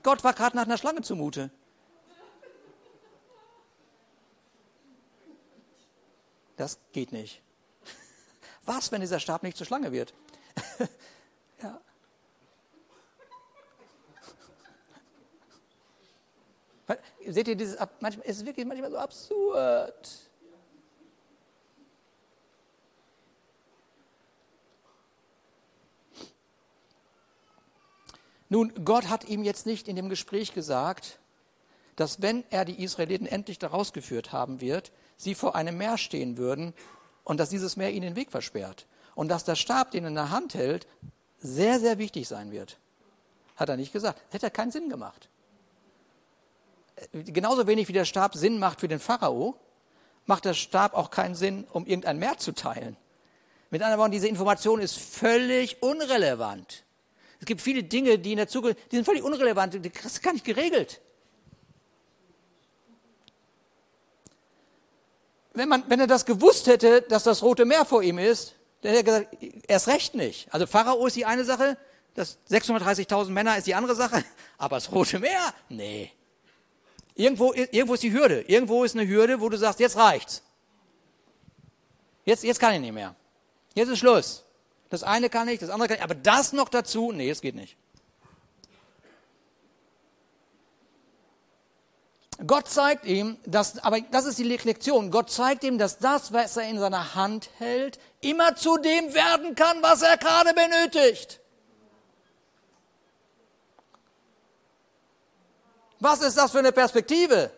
Gott 0.02 0.24
war 0.24 0.32
gerade 0.32 0.56
nach 0.56 0.64
einer 0.64 0.78
Schlange 0.78 1.02
zumute. 1.02 1.50
Das 6.56 6.78
geht 6.92 7.12
nicht. 7.12 7.42
Was, 8.64 8.90
wenn 8.92 9.00
dieser 9.00 9.20
Stab 9.20 9.42
nicht 9.42 9.56
zur 9.56 9.66
Schlange 9.66 9.92
wird? 9.92 10.14
Seht 17.26 17.48
ihr 17.48 17.56
dieses, 17.56 17.76
manchmal, 18.00 18.26
es 18.26 18.38
ist 18.38 18.46
wirklich 18.46 18.66
manchmal 18.66 18.90
so 18.90 18.98
absurd. 18.98 20.08
Nun, 28.48 28.84
Gott 28.84 29.08
hat 29.08 29.24
ihm 29.24 29.44
jetzt 29.44 29.64
nicht 29.64 29.88
in 29.88 29.96
dem 29.96 30.10
Gespräch 30.10 30.52
gesagt, 30.52 31.18
dass 31.96 32.20
wenn 32.20 32.44
er 32.50 32.66
die 32.66 32.82
Israeliten 32.82 33.26
endlich 33.26 33.58
daraus 33.58 33.94
geführt 33.94 34.32
haben 34.32 34.60
wird, 34.60 34.92
sie 35.16 35.34
vor 35.34 35.56
einem 35.56 35.78
Meer 35.78 35.96
stehen 35.96 36.36
würden 36.36 36.74
und 37.24 37.40
dass 37.40 37.48
dieses 37.48 37.76
Meer 37.76 37.92
ihnen 37.92 38.02
den 38.02 38.16
Weg 38.16 38.30
versperrt. 38.30 38.86
Und 39.14 39.28
dass 39.28 39.44
der 39.44 39.56
Stab, 39.56 39.90
den 39.92 40.04
er 40.04 40.08
in 40.08 40.14
der 40.16 40.30
Hand 40.30 40.52
hält, 40.54 40.86
sehr, 41.38 41.80
sehr 41.80 41.96
wichtig 41.96 42.28
sein 42.28 42.50
wird. 42.50 42.78
Hat 43.56 43.70
er 43.70 43.76
nicht 43.76 43.92
gesagt. 43.92 44.20
Das 44.26 44.42
hätte 44.42 44.50
keinen 44.50 44.70
Sinn 44.70 44.88
gemacht. 44.88 45.30
Genauso 47.12 47.66
wenig 47.66 47.88
wie 47.88 47.92
der 47.92 48.04
Stab 48.04 48.34
Sinn 48.34 48.58
macht 48.58 48.80
für 48.80 48.88
den 48.88 49.00
Pharao, 49.00 49.56
macht 50.26 50.44
der 50.44 50.54
Stab 50.54 50.94
auch 50.94 51.10
keinen 51.10 51.34
Sinn, 51.34 51.66
um 51.72 51.86
irgendein 51.86 52.18
Meer 52.18 52.38
zu 52.38 52.52
teilen. 52.52 52.96
Mit 53.70 53.82
anderen 53.82 54.00
Worten, 54.00 54.12
diese 54.12 54.28
Information 54.28 54.80
ist 54.80 54.98
völlig 54.98 55.82
unrelevant. 55.82 56.84
Es 57.40 57.46
gibt 57.46 57.60
viele 57.60 57.82
Dinge, 57.82 58.18
die 58.18 58.32
in 58.32 58.36
der 58.36 58.48
Zukunft, 58.48 58.78
die 58.92 58.96
sind 58.96 59.04
völlig 59.04 59.22
unrelevant, 59.22 59.74
das 59.74 60.04
ist 60.12 60.22
gar 60.22 60.32
nicht 60.32 60.44
geregelt. 60.44 61.00
Wenn, 65.54 65.68
man, 65.68 65.84
wenn 65.88 66.00
er 66.00 66.06
das 66.06 66.24
gewusst 66.24 66.66
hätte, 66.66 67.02
dass 67.02 67.24
das 67.24 67.42
Rote 67.42 67.64
Meer 67.64 67.84
vor 67.84 68.02
ihm 68.02 68.18
ist, 68.18 68.54
dann 68.82 68.94
hätte 68.94 69.10
er 69.10 69.24
gesagt, 69.24 69.68
erst 69.68 69.88
recht 69.88 70.14
nicht. 70.14 70.52
Also 70.52 70.66
Pharao 70.66 71.06
ist 71.06 71.16
die 71.16 71.24
eine 71.24 71.44
Sache, 71.44 71.76
das 72.14 72.38
630.000 72.50 73.30
Männer 73.30 73.56
ist 73.56 73.66
die 73.66 73.74
andere 73.74 73.94
Sache, 73.94 74.24
aber 74.58 74.76
das 74.76 74.92
Rote 74.92 75.18
Meer, 75.18 75.54
nee. 75.68 76.12
Irgendwo, 77.14 77.52
irgendwo 77.52 77.94
ist 77.94 78.02
die 78.02 78.12
Hürde. 78.12 78.42
Irgendwo 78.42 78.84
ist 78.84 78.96
eine 78.96 79.06
Hürde, 79.06 79.40
wo 79.40 79.48
du 79.48 79.58
sagst, 79.58 79.80
jetzt 79.80 79.96
reicht's. 79.96 80.42
Jetzt, 82.24 82.44
jetzt 82.44 82.60
kann 82.60 82.74
ich 82.74 82.80
nicht 82.80 82.92
mehr. 82.92 83.14
Jetzt 83.74 83.88
ist 83.88 83.98
Schluss. 83.98 84.44
Das 84.90 85.02
eine 85.02 85.30
kann 85.30 85.48
ich, 85.48 85.58
das 85.58 85.70
andere 85.70 85.88
kann 85.88 85.96
ich, 85.96 86.02
aber 86.02 86.14
das 86.14 86.52
noch 86.52 86.68
dazu, 86.68 87.12
nee, 87.12 87.30
es 87.30 87.40
geht 87.40 87.54
nicht. 87.54 87.76
Gott 92.46 92.68
zeigt 92.68 93.04
ihm, 93.04 93.36
dass, 93.46 93.78
aber 93.78 94.00
das 94.00 94.26
ist 94.26 94.38
die 94.38 94.44
Lektion, 94.44 95.10
Gott 95.10 95.30
zeigt 95.30 95.64
ihm, 95.64 95.78
dass 95.78 95.98
das, 95.98 96.32
was 96.32 96.56
er 96.56 96.68
in 96.68 96.78
seiner 96.78 97.14
Hand 97.14 97.50
hält, 97.58 97.98
immer 98.20 98.56
zu 98.56 98.78
dem 98.78 99.14
werden 99.14 99.54
kann, 99.54 99.82
was 99.82 100.02
er 100.02 100.16
gerade 100.16 100.52
benötigt. 100.52 101.40
Was 106.02 106.20
ist 106.20 106.36
das 106.36 106.50
für 106.50 106.58
eine 106.58 106.72
Perspektive? 106.72 107.52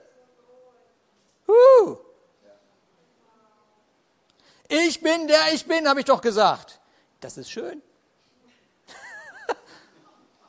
Huh. 1.49 1.97
Ich 4.69 5.01
bin 5.01 5.27
der 5.29 5.55
ich 5.55 5.65
bin, 5.65 5.89
habe 5.89 6.01
ich 6.01 6.07
doch 6.07 6.21
gesagt. 6.21 6.79
Das 7.21 7.39
ist 7.39 7.51
schön. 7.51 7.83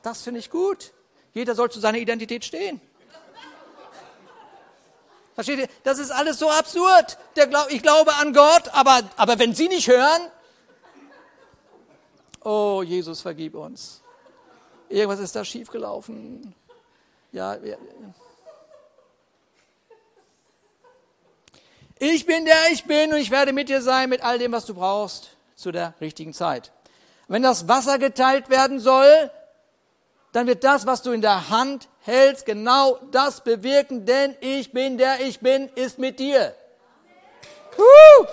Das 0.04 0.22
finde 0.24 0.42
ich 0.42 0.50
gut. 0.50 0.92
Jeder 1.34 1.56
soll 1.56 1.72
zu 1.72 1.80
seiner 1.80 1.98
Identität 1.98 2.44
stehen. 2.44 2.82
Versteht 5.34 5.60
ihr? 5.60 5.70
Das 5.84 5.98
ist 5.98 6.12
alles 6.12 6.38
so 6.38 6.50
absurd. 6.50 7.18
Glaub, 7.34 7.72
ich 7.72 7.82
glaube 7.82 8.14
an 8.16 8.34
Gott, 8.34 8.68
aber, 8.74 9.04
aber 9.16 9.40
wenn 9.40 9.56
Sie 9.56 9.70
nicht 9.70 9.88
hören, 9.88 10.22
oh 12.44 12.84
Jesus, 12.84 13.22
vergib 13.22 13.56
uns. 13.56 14.02
Irgendwas 14.90 15.20
ist 15.20 15.36
da 15.36 15.46
schiefgelaufen. 15.46 16.54
Ja. 17.36 17.58
Ich 22.00 22.26
bin 22.26 22.46
der 22.46 22.72
ich 22.72 22.86
bin 22.86 23.12
und 23.12 23.20
ich 23.20 23.30
werde 23.30 23.52
mit 23.52 23.68
dir 23.68 23.82
sein 23.82 24.10
mit 24.10 24.24
all 24.24 24.40
dem, 24.40 24.54
was 24.54 24.66
du 24.66 24.74
brauchst 24.74 25.32
zu 25.54 25.74
der 25.74 25.94
richtigen 26.00 26.34
Zeit. 26.34 26.72
Wenn 27.28 27.44
das 27.44 27.68
Wasser 27.68 28.00
geteilt 28.00 28.50
werden 28.50 28.80
soll, 28.80 29.30
dann 30.32 30.48
wird 30.48 30.64
das, 30.64 30.86
was 30.86 31.02
du 31.02 31.12
in 31.12 31.22
der 31.22 31.50
Hand 31.50 31.90
hältst, 32.04 32.46
genau 32.46 33.00
das 33.12 33.42
bewirken, 33.42 34.06
denn 34.06 34.38
ich 34.40 34.72
bin 34.72 34.98
der 34.98 35.20
ich 35.20 35.42
bin, 35.42 35.68
ist 35.76 36.00
mit 36.00 36.20
dir. 36.20 36.56
Huh! 37.78 38.28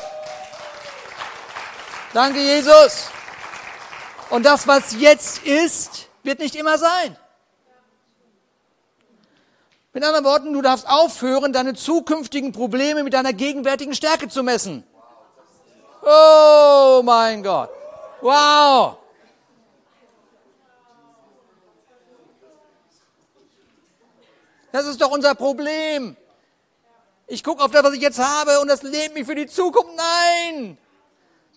Danke, 2.14 2.38
Jesus. 2.38 3.08
Und 4.30 4.46
das, 4.46 4.68
was 4.68 4.94
jetzt 4.96 5.44
ist, 5.44 6.06
wird 6.22 6.38
nicht 6.38 6.54
immer 6.54 6.78
sein. 6.78 7.16
Mit 9.94 10.04
anderen 10.04 10.24
Worten, 10.24 10.52
du 10.54 10.62
darfst 10.62 10.88
aufhören, 10.88 11.52
deine 11.52 11.74
zukünftigen 11.74 12.52
Probleme 12.52 13.04
mit 13.04 13.12
deiner 13.12 13.34
gegenwärtigen 13.34 13.94
Stärke 13.94 14.28
zu 14.28 14.42
messen. 14.42 14.84
Oh 16.02 17.02
mein 17.04 17.42
Gott. 17.42 17.68
Wow. 18.22 18.96
Das 24.72 24.86
ist 24.86 24.98
doch 25.02 25.10
unser 25.10 25.34
Problem. 25.34 26.16
Ich 27.26 27.44
gucke 27.44 27.62
auf 27.62 27.70
das, 27.70 27.84
was 27.84 27.92
ich 27.92 28.00
jetzt 28.00 28.18
habe 28.18 28.60
und 28.60 28.68
das 28.68 28.82
lebt 28.82 29.12
mich 29.14 29.26
für 29.26 29.34
die 29.34 29.46
Zukunft. 29.46 29.94
Nein. 29.94 30.78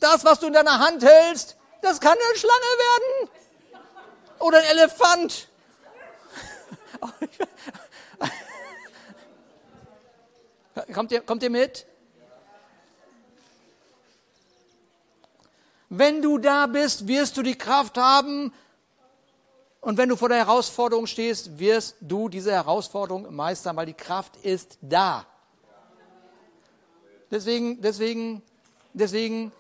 Das, 0.01 0.25
was 0.25 0.41
du 0.41 0.47
in 0.47 0.53
deiner 0.53 0.79
Hand 0.79 1.05
hältst, 1.05 1.55
das 1.81 2.01
kann 2.01 2.11
eine 2.11 2.37
Schlange 2.37 2.59
werden. 2.59 3.29
Oder 4.39 4.57
ein 4.57 4.65
Elefant. 4.65 5.47
Kommt 10.93 11.11
ihr, 11.11 11.21
kommt 11.21 11.41
ihr 11.41 11.49
mit? 11.49 11.85
Wenn 15.89 16.21
du 16.21 16.37
da 16.37 16.67
bist, 16.67 17.07
wirst 17.07 17.37
du 17.37 17.43
die 17.43 17.57
Kraft 17.57 17.97
haben. 17.97 18.53
Und 19.79 19.97
wenn 19.97 20.09
du 20.09 20.15
vor 20.15 20.29
der 20.29 20.39
Herausforderung 20.39 21.07
stehst, 21.07 21.57
wirst 21.59 21.95
du 22.01 22.27
diese 22.27 22.51
Herausforderung 22.51 23.33
meistern, 23.33 23.75
weil 23.75 23.85
die 23.85 23.93
Kraft 23.93 24.35
ist 24.37 24.77
da. 24.81 25.25
Deswegen, 27.31 27.81
deswegen, 27.81 28.41
deswegen, 28.93 29.51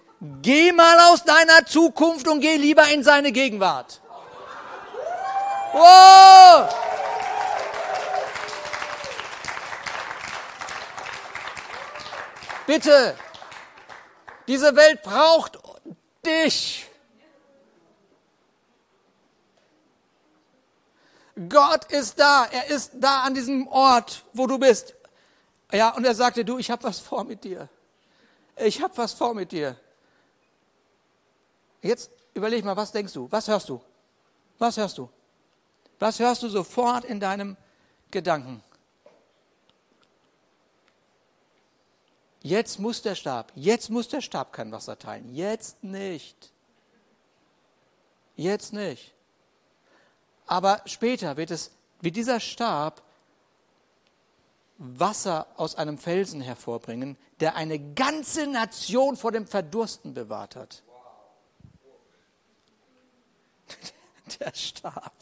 geh 0.41 0.71
mal 0.71 0.99
aus 1.11 1.23
deiner 1.23 1.65
Zukunft 1.65 2.27
und 2.27 2.41
geh 2.41 2.57
lieber 2.57 2.89
in 2.89 3.03
seine 3.03 3.31
Gegenwart. 3.31 4.01
Wow! 5.71 6.94
Bitte, 12.67 13.15
diese 14.47 14.75
Welt 14.75 15.01
braucht 15.03 15.59
dich. 16.25 16.89
Gott 21.49 21.91
ist 21.91 22.19
da, 22.19 22.45
er 22.45 22.67
ist 22.67 22.91
da 22.95 23.23
an 23.23 23.33
diesem 23.33 23.67
Ort, 23.67 24.23
wo 24.33 24.47
du 24.47 24.57
bist. 24.57 24.95
Ja, 25.71 25.89
und 25.93 26.05
er 26.05 26.15
sagte, 26.15 26.45
du, 26.45 26.57
ich 26.57 26.71
habe 26.71 26.83
was 26.83 26.99
vor 26.99 27.23
mit 27.25 27.43
dir. 27.43 27.67
Ich 28.55 28.81
habe 28.81 28.95
was 28.97 29.13
vor 29.13 29.33
mit 29.33 29.51
dir. 29.51 29.75
Jetzt 31.81 32.09
überleg 32.33 32.63
mal, 32.63 32.77
was 32.77 32.91
denkst 32.91 33.13
du? 33.13 33.27
Was 33.31 33.47
hörst 33.47 33.67
du? 33.69 33.81
Was 34.57 34.77
hörst 34.77 34.97
du? 34.97 35.09
Was 35.99 36.19
hörst 36.19 36.41
du 36.43 36.49
sofort 36.49 37.03
in 37.03 37.19
deinem 37.19 37.57
Gedanken? 38.11 38.63
Jetzt 42.45 42.79
muss 42.79 43.01
der 43.01 43.15
Stab, 43.15 43.51
jetzt 43.55 43.89
muss 43.89 44.07
der 44.07 44.21
Stab 44.21 44.53
kein 44.53 44.71
Wasser 44.71 44.99
teilen. 44.99 45.33
Jetzt 45.33 45.83
nicht. 45.83 46.53
Jetzt 48.35 48.71
nicht. 48.71 49.15
Aber 50.45 50.79
später 50.85 51.37
wird 51.37 51.49
es, 51.49 51.71
wie 52.01 52.11
dieser 52.11 52.39
Stab, 52.39 53.01
Wasser 54.77 55.47
aus 55.55 55.73
einem 55.73 55.97
Felsen 55.97 56.39
hervorbringen, 56.39 57.17
der 57.39 57.55
eine 57.55 57.79
ganze 57.79 58.45
Nation 58.45 59.17
vor 59.17 59.31
dem 59.31 59.47
Verdursten 59.47 60.13
bewahrt 60.13 60.55
hat. 60.55 60.83
Der 64.39 64.53
Stab. 64.53 65.15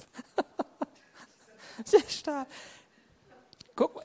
Der 1.90 2.10
Stab. 2.10 2.48
Guck, 3.78 4.04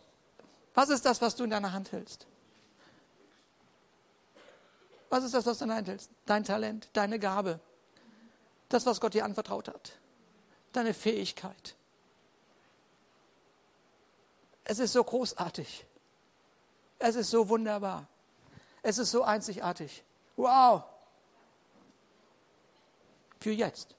was 0.72 0.88
ist 0.90 1.04
das, 1.04 1.20
was 1.20 1.34
du 1.34 1.42
in 1.42 1.50
deiner 1.50 1.72
Hand 1.72 1.90
hältst? 1.90 2.28
Was 5.10 5.24
ist 5.24 5.34
das, 5.34 5.46
was 5.46 5.58
du 5.58 5.64
in 5.64 5.68
der 5.68 5.78
Hand 5.78 5.88
hältst? 5.88 6.10
Dein 6.26 6.44
Talent, 6.44 6.88
deine 6.92 7.18
Gabe. 7.18 7.60
Das, 8.68 8.84
was 8.84 9.00
Gott 9.00 9.14
dir 9.14 9.24
anvertraut 9.24 9.68
hat. 9.68 9.92
Deine 10.72 10.92
Fähigkeit. 10.92 11.76
Es 14.64 14.78
ist 14.78 14.92
so 14.92 15.02
großartig. 15.02 15.86
Es 16.98 17.16
ist 17.16 17.30
so 17.30 17.48
wunderbar. 17.48 18.06
Es 18.82 18.98
ist 18.98 19.10
so 19.10 19.22
einzigartig. 19.22 20.04
Wow. 20.36 20.84
Für 23.40 23.52
jetzt. 23.52 23.94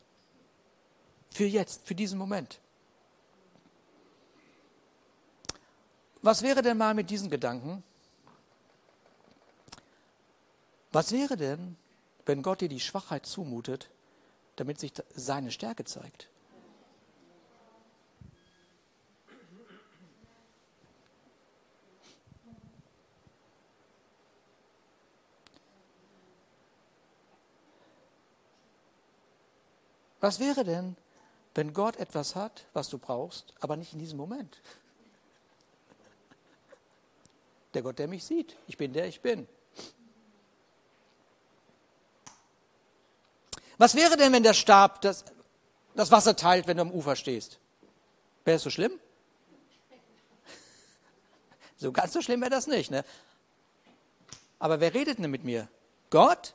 Für 1.31 1.45
jetzt, 1.45 1.87
für 1.87 1.95
diesen 1.95 2.19
Moment. 2.19 2.59
Was 6.21 6.41
wäre 6.41 6.61
denn 6.61 6.77
mal 6.77 6.93
mit 6.93 7.09
diesen 7.09 7.29
Gedanken, 7.29 7.83
was 10.91 11.11
wäre 11.11 11.37
denn, 11.37 11.77
wenn 12.25 12.41
Gott 12.41 12.61
dir 12.61 12.69
die 12.69 12.79
Schwachheit 12.79 13.25
zumutet, 13.25 13.89
damit 14.55 14.79
sich 14.79 14.93
seine 15.15 15.51
Stärke 15.51 15.83
zeigt? 15.83 16.29
Was 30.21 30.39
wäre 30.39 30.65
denn, 30.65 30.97
wenn 31.55 31.73
Gott 31.73 31.95
etwas 31.95 32.35
hat, 32.35 32.65
was 32.73 32.89
du 32.89 32.97
brauchst, 32.97 33.53
aber 33.61 33.77
nicht 33.77 33.93
in 33.93 33.99
diesem 33.99 34.17
Moment? 34.17 34.59
Der 37.73 37.83
Gott, 37.83 37.99
der 37.99 38.07
mich 38.07 38.25
sieht. 38.25 38.57
Ich 38.67 38.77
bin 38.77 38.91
der, 38.91 39.07
ich 39.07 39.21
bin. 39.21 39.47
Was 43.79 43.95
wäre 43.95 44.17
denn, 44.17 44.33
wenn 44.33 44.43
der 44.43 44.53
Stab 44.53 45.01
das, 45.01 45.23
das 45.95 46.11
Wasser 46.11 46.35
teilt, 46.35 46.67
wenn 46.67 46.77
du 46.77 46.81
am 46.81 46.91
Ufer 46.91 47.15
stehst? 47.15 47.59
Wäre 48.43 48.57
es 48.57 48.63
so 48.63 48.69
schlimm? 48.69 48.91
So 51.77 51.93
ganz 51.93 52.11
so 52.11 52.21
schlimm 52.21 52.41
wäre 52.41 52.51
das 52.51 52.67
nicht. 52.67 52.91
Ne? 52.91 53.05
Aber 54.59 54.81
wer 54.81 54.93
redet 54.93 55.17
denn 55.17 55.31
mit 55.31 55.45
mir? 55.45 55.69
Gott? 56.09 56.53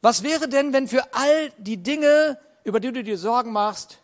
Was 0.00 0.24
wäre 0.24 0.48
denn, 0.48 0.72
wenn 0.72 0.88
für 0.88 1.14
all 1.14 1.50
die 1.58 1.76
Dinge, 1.76 2.36
über 2.64 2.80
die 2.80 2.92
du 2.92 3.04
dir 3.04 3.16
Sorgen 3.16 3.52
machst, 3.52 3.98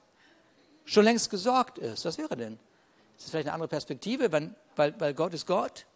schon 0.84 1.02
längst 1.02 1.30
gesorgt 1.30 1.78
ist? 1.78 2.04
Was 2.04 2.16
wäre 2.16 2.36
denn? 2.36 2.60
Ist 3.16 3.24
das 3.24 3.30
vielleicht 3.30 3.48
eine 3.48 3.54
andere 3.54 3.68
Perspektive, 3.68 4.30
weil, 4.30 4.54
weil, 4.76 4.94
weil 5.00 5.14
Gott 5.14 5.34
ist 5.34 5.46
Gott? 5.46 5.86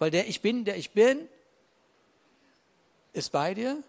Weil 0.00 0.10
der 0.10 0.26
ich 0.26 0.40
bin, 0.40 0.64
der 0.64 0.76
ich 0.76 0.90
bin, 0.90 1.28
ist 3.14 3.32
bei 3.32 3.54
dir? 3.54 3.82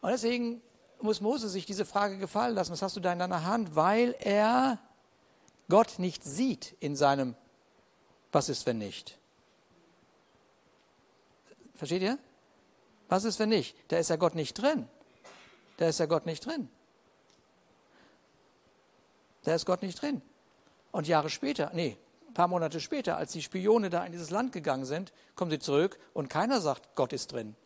Und 0.00 0.10
deswegen 0.10 0.62
muss 1.00 1.20
Mose 1.20 1.48
sich 1.48 1.66
diese 1.66 1.84
Frage 1.84 2.18
gefallen 2.18 2.54
lassen, 2.54 2.72
was 2.72 2.82
hast 2.82 2.96
du 2.96 3.00
da 3.00 3.12
in 3.12 3.18
deiner 3.18 3.44
Hand? 3.44 3.74
Weil 3.74 4.14
er 4.20 4.78
Gott 5.68 5.98
nicht 5.98 6.22
sieht 6.22 6.76
in 6.80 6.94
seinem 6.94 7.34
Was 8.32 8.48
ist, 8.48 8.64
wenn 8.66 8.78
nicht? 8.78 9.18
Versteht 11.74 12.02
ihr? 12.02 12.18
Was 13.08 13.24
ist, 13.24 13.40
wenn 13.40 13.48
nicht? 13.48 13.74
Da 13.88 13.98
ist 13.98 14.10
ja 14.10 14.16
Gott 14.16 14.36
nicht 14.36 14.54
drin. 14.54 14.88
Da 15.78 15.88
ist 15.88 15.98
ja 15.98 16.06
Gott 16.06 16.26
nicht 16.26 16.46
drin. 16.46 16.68
Da 19.42 19.54
ist 19.54 19.66
Gott 19.66 19.82
nicht 19.82 20.00
drin. 20.00 20.22
Und 20.92 21.08
Jahre 21.08 21.30
später, 21.30 21.70
nee, 21.74 21.96
ein 22.30 22.34
paar 22.34 22.48
Monate 22.48 22.80
später, 22.80 23.16
als 23.16 23.32
die 23.32 23.42
Spione 23.42 23.90
da 23.90 24.04
in 24.04 24.12
dieses 24.12 24.30
Land 24.30 24.52
gegangen 24.52 24.84
sind, 24.84 25.12
kommen 25.34 25.50
sie 25.50 25.58
zurück 25.58 25.98
und 26.14 26.30
keiner 26.30 26.60
sagt, 26.60 26.94
Gott 26.94 27.12
ist 27.12 27.32
drin. 27.32 27.56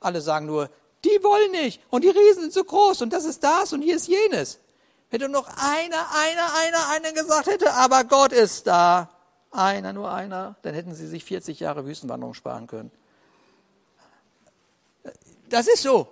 Alle 0.00 0.20
sagen 0.20 0.46
nur, 0.46 0.68
die 1.04 1.22
wollen 1.22 1.50
nicht 1.52 1.80
und 1.90 2.04
die 2.04 2.10
Riesen 2.10 2.42
sind 2.42 2.52
so 2.52 2.64
groß 2.64 3.02
und 3.02 3.12
das 3.12 3.24
ist 3.24 3.42
das 3.42 3.72
und 3.72 3.82
hier 3.82 3.96
ist 3.96 4.08
jenes. 4.08 4.60
Wenn 5.10 5.30
noch 5.30 5.46
einer, 5.46 6.06
einer, 6.12 6.54
einer, 6.54 6.88
einer 6.90 7.12
gesagt 7.12 7.46
hätte, 7.46 7.72
aber 7.72 8.04
Gott 8.04 8.32
ist 8.32 8.66
da, 8.66 9.08
einer, 9.50 9.92
nur 9.92 10.12
einer, 10.12 10.56
dann 10.62 10.74
hätten 10.74 10.94
sie 10.94 11.06
sich 11.06 11.24
40 11.24 11.60
Jahre 11.60 11.86
Wüstenwanderung 11.86 12.34
sparen 12.34 12.66
können. 12.66 12.90
Das 15.48 15.66
ist 15.68 15.82
so. 15.82 16.08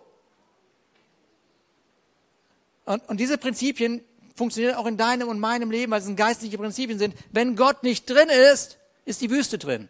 Und, 2.85 3.07
und 3.09 3.19
diese 3.19 3.39
Prinzipien 3.39 4.05
funktionieren 4.35 4.77
auch 4.77 4.87
in 4.87 4.97
deinem 4.97 5.29
und 5.29 5.39
meinem 5.39 5.71
Leben, 5.71 5.93
weil 5.93 6.01
es 6.01 6.17
geistliche 6.17 6.59
Prinzipien 6.59 6.99
sind. 6.99 7.15
Wenn 7.31 7.57
Gott 7.57 7.83
nicht 7.83 8.09
drin 8.09 8.29
ist, 8.53 8.79
ist 9.05 9.21
die 9.21 9.31
Wüste 9.31 9.59
drin. 9.59 9.89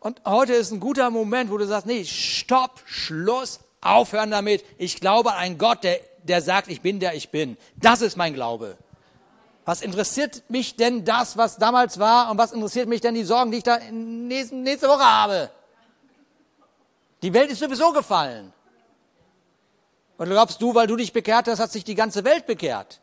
Und 0.00 0.20
heute 0.24 0.52
ist 0.52 0.70
ein 0.70 0.78
guter 0.78 1.10
Moment, 1.10 1.50
wo 1.50 1.58
du 1.58 1.66
sagst, 1.66 1.86
nee, 1.86 2.04
stopp, 2.04 2.80
Schluss, 2.84 3.58
aufhören 3.80 4.30
damit. 4.30 4.64
Ich 4.78 5.00
glaube 5.00 5.32
an 5.32 5.38
einen 5.38 5.58
Gott, 5.58 5.82
der, 5.82 5.98
der 6.22 6.42
sagt, 6.42 6.68
ich 6.68 6.80
bin 6.80 7.00
der 7.00 7.14
ich 7.14 7.30
bin. 7.30 7.56
Das 7.76 8.02
ist 8.02 8.16
mein 8.16 8.34
Glaube. 8.34 8.76
Was 9.64 9.82
interessiert 9.82 10.44
mich 10.48 10.76
denn 10.76 11.04
das, 11.04 11.36
was 11.36 11.56
damals 11.56 11.98
war? 11.98 12.30
Und 12.30 12.38
was 12.38 12.52
interessiert 12.52 12.88
mich 12.88 13.00
denn 13.00 13.16
die 13.16 13.24
Sorgen, 13.24 13.50
die 13.50 13.58
ich 13.58 13.64
da 13.64 13.80
nächste, 13.90 14.54
nächste 14.54 14.86
Woche 14.86 15.04
habe? 15.04 15.50
Die 17.22 17.32
Welt 17.32 17.50
ist 17.50 17.60
sowieso 17.60 17.92
gefallen. 17.92 18.52
Und 20.18 20.28
glaubst 20.28 20.60
du, 20.62 20.74
weil 20.74 20.86
du 20.86 20.96
dich 20.96 21.12
bekehrt 21.12 21.48
hast, 21.48 21.60
hat 21.60 21.72
sich 21.72 21.84
die 21.84 21.94
ganze 21.94 22.24
Welt 22.24 22.46
bekehrt? 22.46 23.00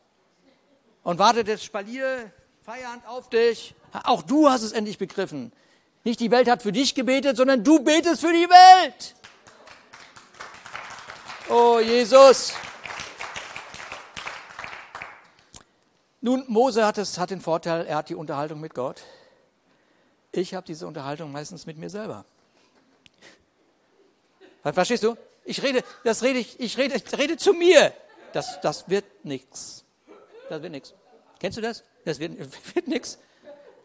Und 1.03 1.19
wartet 1.19 1.47
jetzt 1.47 1.63
Spalier, 1.63 2.31
Feierabend 2.63 3.05
auf 3.07 3.29
dich. 3.29 3.75
Auch 4.03 4.21
du 4.21 4.49
hast 4.49 4.63
es 4.63 4.71
endlich 4.71 4.97
begriffen. 4.97 5.51
Nicht 6.03 6.19
die 6.19 6.31
Welt 6.31 6.49
hat 6.49 6.61
für 6.61 6.71
dich 6.71 6.95
gebetet, 6.95 7.37
sondern 7.37 7.63
du 7.63 7.79
betest 7.79 8.21
für 8.21 8.33
die 8.33 8.49
Welt. 8.49 9.15
Oh 11.49 11.79
Jesus. 11.79 12.53
Nun, 16.21 16.45
Mose 16.47 16.85
hat, 16.85 16.97
es, 16.97 17.19
hat 17.19 17.31
den 17.31 17.41
Vorteil, 17.41 17.85
er 17.85 17.97
hat 17.97 18.09
die 18.09 18.15
Unterhaltung 18.15 18.61
mit 18.61 18.73
Gott. 18.73 19.01
Ich 20.31 20.53
habe 20.53 20.65
diese 20.65 20.87
Unterhaltung 20.87 21.31
meistens 21.31 21.65
mit 21.65 21.77
mir 21.77 21.89
selber. 21.89 22.25
Verstehst 24.63 25.03
du? 25.03 25.17
Ich 25.45 25.61
rede, 25.61 25.83
das 26.03 26.23
rede 26.23 26.39
ich, 26.39 26.59
ich 26.59 26.77
rede, 26.77 26.95
ich 26.95 27.17
rede 27.17 27.37
zu 27.37 27.53
mir. 27.53 27.93
Das, 28.31 28.61
das 28.61 28.89
wird 28.89 29.05
nichts. 29.23 29.83
Das 30.49 30.61
wird 30.61 30.71
nichts. 30.71 30.93
Kennst 31.39 31.57
du 31.57 31.61
das? 31.61 31.83
Das 32.05 32.19
wird, 32.19 32.37
wird 32.75 32.87
nichts. 32.87 33.19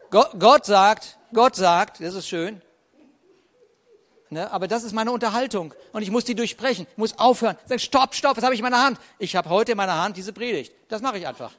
Gott, 0.09 0.31
Gott 0.39 0.65
sagt, 0.65 1.17
Gott 1.33 1.55
sagt, 1.55 2.01
das 2.01 2.15
ist 2.15 2.27
schön, 2.27 2.61
ne, 4.29 4.51
aber 4.51 4.67
das 4.67 4.83
ist 4.83 4.93
meine 4.93 5.11
Unterhaltung 5.11 5.73
und 5.91 6.01
ich 6.01 6.09
muss 6.09 6.25
die 6.25 6.33
durchbrechen, 6.33 6.87
ich 6.89 6.97
muss 6.97 7.19
aufhören. 7.19 7.57
Sag, 7.65 7.79
stopp, 7.79 8.15
stopp, 8.15 8.37
was 8.37 8.43
habe 8.43 8.53
ich 8.53 8.59
in 8.59 8.63
meiner 8.63 8.83
Hand? 8.83 8.99
Ich 9.19 9.35
habe 9.35 9.49
heute 9.49 9.73
in 9.73 9.77
meiner 9.77 10.01
Hand 10.01 10.17
diese 10.17 10.33
Predigt. 10.33 10.73
Das 10.87 11.01
mache 11.01 11.19
ich 11.19 11.27
einfach. 11.27 11.51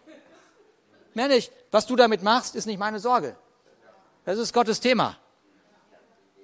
Mehr 1.15 1.29
nicht. 1.29 1.53
Was 1.71 1.87
du 1.87 1.97
damit 1.97 2.23
machst, 2.23 2.57
ist 2.57 2.67
nicht 2.67 2.79
meine 2.79 2.99
Sorge. 2.99 3.37
Das 4.25 4.39
ist 4.39 4.53
Gottes 4.53 4.81
Thema. 4.81 5.17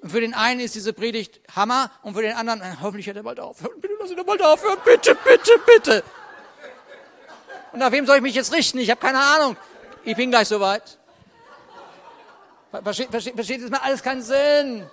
Und 0.03 0.11
für 0.11 0.21
den 0.21 0.35
einen 0.35 0.61
ist 0.61 0.75
diese 0.75 0.93
Predigt 0.93 1.41
Hammer 1.55 1.91
und 2.03 2.15
für 2.15 2.23
den 2.23 2.37
anderen, 2.37 2.61
äh, 2.61 2.77
hoffentlich 2.81 3.07
hört 3.07 3.17
er 3.17 3.23
bald 3.23 3.41
aufhören. 3.41 3.81
Bitte 3.81 3.95
lass 3.99 4.11
ihn 4.11 4.25
bald 4.25 4.43
aufhören. 4.43 4.79
Bitte, 4.85 5.15
bitte, 5.15 5.53
bitte. 5.67 6.05
Und 7.73 7.81
nach 7.81 7.93
wem 7.93 8.07
soll 8.07 8.17
ich 8.17 8.23
mich 8.23 8.35
jetzt 8.35 8.53
richten? 8.53 8.79
Ich 8.79 8.91
habe 8.91 9.01
keine 9.01 9.21
Ahnung. 9.21 9.57
Ich 10.05 10.17
bin 10.17 10.31
gleich 10.31 10.49
soweit. 10.49 10.99
Versteht, 12.83 13.11
versteht, 13.11 13.35
versteht, 13.35 13.63
das 13.63 13.71
macht 13.71 13.85
alles 13.85 14.03
keinen 14.03 14.23
Sinn. 14.23 14.89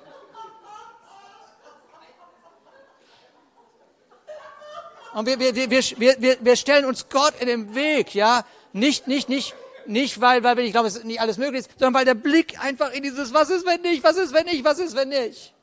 Und 5.14 5.28
wir, 5.28 5.40
wir, 5.40 5.56
wir, 5.56 5.70
wir, 5.70 6.38
wir 6.40 6.56
stellen 6.56 6.86
uns 6.86 7.08
Gott 7.10 7.36
in 7.40 7.48
den 7.48 7.76
Weg, 7.76 8.16
ja. 8.16 8.46
Nicht, 8.72 9.08
nicht, 9.08 9.30
nicht, 9.30 9.54
nicht, 9.86 10.22
weil, 10.22 10.44
weil 10.44 10.60
ich 10.60 10.72
glaube, 10.72 10.88
es 10.88 10.98
ist 10.98 11.06
nicht 11.06 11.22
alles 11.22 11.38
möglich 11.38 11.62
ist, 11.62 11.72
sondern 11.80 11.94
weil 11.94 12.06
der 12.06 12.16
Blick 12.16 12.64
einfach 12.64 12.92
in 12.92 13.04
dieses, 13.04 13.34
was 13.34 13.50
ist, 13.50 13.66
wenn 13.66 13.82
nicht, 13.82 14.04
was 14.04 14.18
ist, 14.18 14.34
wenn 14.34 14.46
nicht, 14.46 14.64
was 14.64 14.80
ist, 14.80 14.96
wenn 14.96 15.10
nicht. 15.10 15.54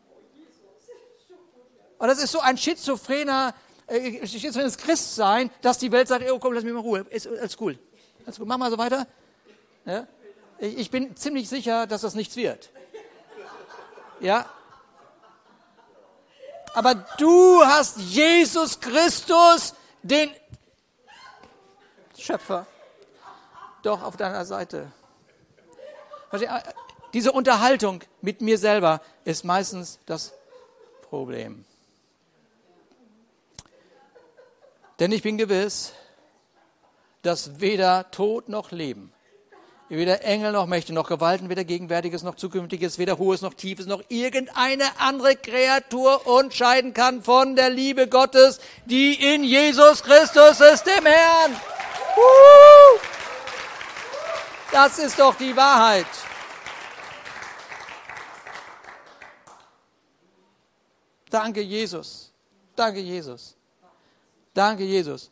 Und 1.98 2.08
das 2.08 2.22
ist 2.22 2.32
so 2.32 2.40
ein 2.40 2.56
schizophrener, 2.56 3.54
äh, 3.86 4.26
schizophrenes 4.26 4.78
Christsein, 4.78 5.50
dass 5.62 5.78
die 5.78 5.92
Welt 5.92 6.08
sagt, 6.08 6.24
oh 6.30 6.38
komm, 6.38 6.54
lass 6.54 6.64
mich 6.64 6.72
mal 6.72 6.80
Ruhe, 6.80 7.06
ist 7.10 7.26
alles 7.26 7.60
cool. 7.60 7.78
Alles 8.24 8.38
gut, 8.38 8.48
mach 8.48 8.58
mal 8.58 8.70
so 8.70 8.78
weiter. 8.78 9.06
Ja? 9.84 10.06
ich 10.60 10.90
bin 10.90 11.16
ziemlich 11.16 11.48
sicher, 11.48 11.86
dass 11.86 12.02
das 12.02 12.14
nichts 12.14 12.36
wird. 12.36 12.70
Ja? 14.20 14.46
Aber 16.74 16.94
du 17.18 17.64
hast 17.64 17.98
Jesus 17.98 18.78
Christus, 18.78 19.74
den 20.02 20.30
Schöpfer, 22.16 22.66
doch 23.82 24.02
auf 24.02 24.16
deiner 24.16 24.44
Seite. 24.44 24.90
Diese 27.12 27.32
Unterhaltung 27.32 28.00
mit 28.20 28.40
mir 28.40 28.58
selber 28.58 29.00
ist 29.24 29.44
meistens 29.44 29.98
das 30.06 30.32
Problem. 31.08 31.64
Denn 35.00 35.12
ich 35.12 35.22
bin 35.22 35.38
gewiss, 35.38 35.92
dass 37.22 37.60
weder 37.60 38.10
Tod 38.10 38.48
noch 38.48 38.70
Leben, 38.70 39.12
weder 39.88 40.22
Engel 40.22 40.52
noch 40.52 40.66
Mächte 40.66 40.92
noch 40.92 41.08
Gewalten, 41.08 41.48
weder 41.48 41.64
Gegenwärtiges 41.64 42.22
noch 42.22 42.36
Zukünftiges, 42.36 42.98
weder 42.98 43.18
Hohes 43.18 43.40
noch 43.40 43.54
Tiefes 43.54 43.86
noch 43.86 44.02
irgendeine 44.08 44.84
andere 44.98 45.36
Kreatur 45.36 46.26
unterscheiden 46.26 46.94
kann 46.94 47.22
von 47.22 47.56
der 47.56 47.70
Liebe 47.70 48.08
Gottes, 48.08 48.60
die 48.84 49.14
in 49.34 49.42
Jesus 49.42 50.02
Christus 50.02 50.60
ist, 50.60 50.84
dem 50.84 51.06
Herrn. 51.06 51.56
Das 54.72 54.98
ist 54.98 55.18
doch 55.18 55.34
die 55.34 55.56
Wahrheit. 55.56 56.06
Danke, 61.28 61.60
Jesus. 61.60 62.32
Danke, 62.76 63.00
Jesus. 63.00 63.56
Danke, 64.54 64.84
Jesus. 64.84 65.30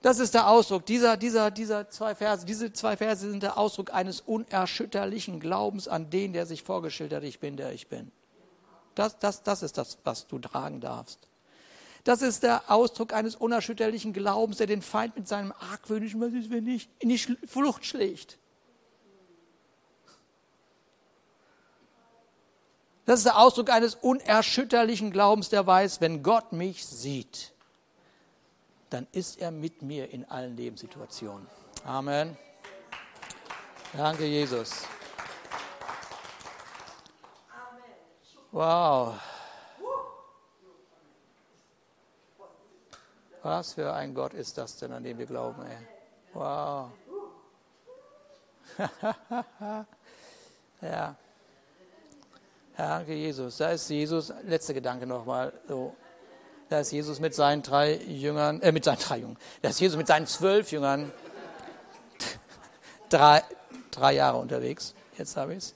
Das 0.00 0.18
ist 0.18 0.34
der 0.34 0.48
Ausdruck 0.48 0.84
dieser, 0.84 1.16
dieser, 1.16 1.50
dieser 1.50 1.88
zwei 1.88 2.14
Verse. 2.14 2.44
Diese 2.44 2.72
zwei 2.72 2.96
Verse 2.96 3.30
sind 3.30 3.42
der 3.42 3.56
Ausdruck 3.56 3.92
eines 3.92 4.20
unerschütterlichen 4.20 5.40
Glaubens 5.40 5.88
an 5.88 6.10
den, 6.10 6.32
der 6.34 6.44
sich 6.44 6.62
vorgestellt 6.62 7.12
hat, 7.14 7.22
ich 7.22 7.40
bin, 7.40 7.56
der 7.56 7.72
ich 7.72 7.88
bin. 7.88 8.12
Das, 8.94 9.18
das, 9.18 9.42
das 9.42 9.62
ist 9.62 9.78
das, 9.78 9.98
was 10.04 10.26
du 10.26 10.38
tragen 10.38 10.80
darfst. 10.80 11.18
Das 12.04 12.20
ist 12.20 12.42
der 12.42 12.70
Ausdruck 12.70 13.14
eines 13.14 13.34
unerschütterlichen 13.34 14.12
Glaubens, 14.12 14.58
der 14.58 14.66
den 14.66 14.82
Feind 14.82 15.16
mit 15.16 15.26
seinem 15.26 15.52
argwöhnischen, 15.52 16.20
was 16.20 16.34
ist, 16.34 16.50
wenn 16.50 16.64
nicht, 16.64 16.90
in 16.98 17.08
die 17.08 17.18
Flucht 17.18 17.86
schlägt. 17.86 18.38
Das 23.06 23.20
ist 23.20 23.26
der 23.26 23.38
Ausdruck 23.38 23.70
eines 23.70 23.94
unerschütterlichen 23.96 25.10
Glaubens, 25.10 25.50
der 25.50 25.66
weiß, 25.66 26.00
wenn 26.00 26.22
Gott 26.22 26.52
mich 26.52 26.86
sieht, 26.86 27.52
dann 28.88 29.06
ist 29.12 29.40
er 29.40 29.50
mit 29.50 29.82
mir 29.82 30.10
in 30.10 30.24
allen 30.24 30.56
Lebenssituationen. 30.56 31.46
Amen. 31.84 32.36
Danke, 33.92 34.24
Jesus. 34.24 34.86
Wow. 38.50 39.14
Was 43.42 43.74
für 43.74 43.92
ein 43.92 44.14
Gott 44.14 44.32
ist 44.32 44.56
das 44.56 44.78
denn, 44.78 44.92
an 44.92 45.04
den 45.04 45.18
wir 45.18 45.26
glauben, 45.26 45.62
ey? 45.66 45.76
Wow. 46.32 46.90
ja. 50.80 51.16
Danke, 52.76 53.14
Jesus. 53.14 53.58
Da 53.58 53.70
ist 53.70 53.88
Jesus, 53.88 54.32
letzter 54.44 54.74
Gedanke 54.74 55.06
nochmal. 55.06 55.52
So. 55.68 55.94
Da 56.68 56.80
ist 56.80 56.90
Jesus 56.90 57.20
mit 57.20 57.34
seinen 57.34 57.62
drei 57.62 57.94
Jüngern, 57.96 58.60
äh, 58.62 58.72
mit 58.72 58.84
seinen 58.84 58.98
drei 58.98 59.18
Jüngern. 59.18 59.36
Da 59.62 59.68
ist 59.68 59.80
Jesus 59.80 59.96
mit 59.96 60.08
seinen 60.08 60.26
zwölf 60.26 60.72
Jüngern 60.72 61.12
drei, 63.08 63.44
drei 63.92 64.14
Jahre 64.14 64.38
unterwegs. 64.38 64.94
Jetzt 65.16 65.36
habe 65.36 65.52
ich 65.52 65.58
es. 65.58 65.74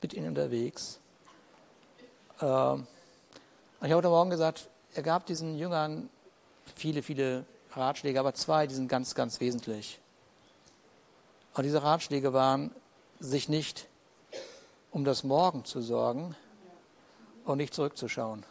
Mit 0.00 0.14
ihnen 0.14 0.28
unterwegs. 0.28 1.00
Ähm, 2.40 2.86
ich 3.78 3.84
habe 3.84 3.96
heute 3.96 4.08
Morgen 4.08 4.30
gesagt, 4.30 4.68
er 4.94 5.02
gab 5.02 5.26
diesen 5.26 5.56
Jüngern 5.56 6.08
viele, 6.76 7.02
viele 7.02 7.44
Ratschläge, 7.72 8.20
aber 8.20 8.34
zwei, 8.34 8.68
die 8.68 8.74
sind 8.74 8.86
ganz, 8.86 9.16
ganz 9.16 9.40
wesentlich. 9.40 9.98
Und 11.54 11.64
diese 11.64 11.82
Ratschläge 11.82 12.32
waren, 12.32 12.70
sich 13.18 13.48
nicht 13.48 13.88
um 14.92 15.04
das 15.04 15.24
Morgen 15.24 15.64
zu 15.64 15.80
sorgen 15.80 16.36
und 17.44 17.56
nicht 17.56 17.74
zurückzuschauen. 17.74 18.44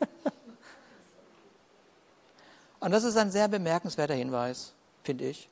und 2.80 2.90
das 2.92 3.04
ist 3.04 3.16
ein 3.16 3.30
sehr 3.30 3.48
bemerkenswerter 3.48 4.14
Hinweis, 4.14 4.72
finde 5.02 5.26
ich. 5.26 5.50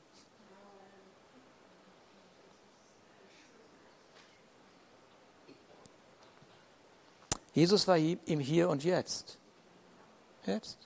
Jesus 7.53 7.87
war 7.87 7.97
im 7.97 8.39
Hier 8.39 8.69
und 8.69 8.83
Jetzt. 8.83 9.37
Jetzt. 10.45 10.77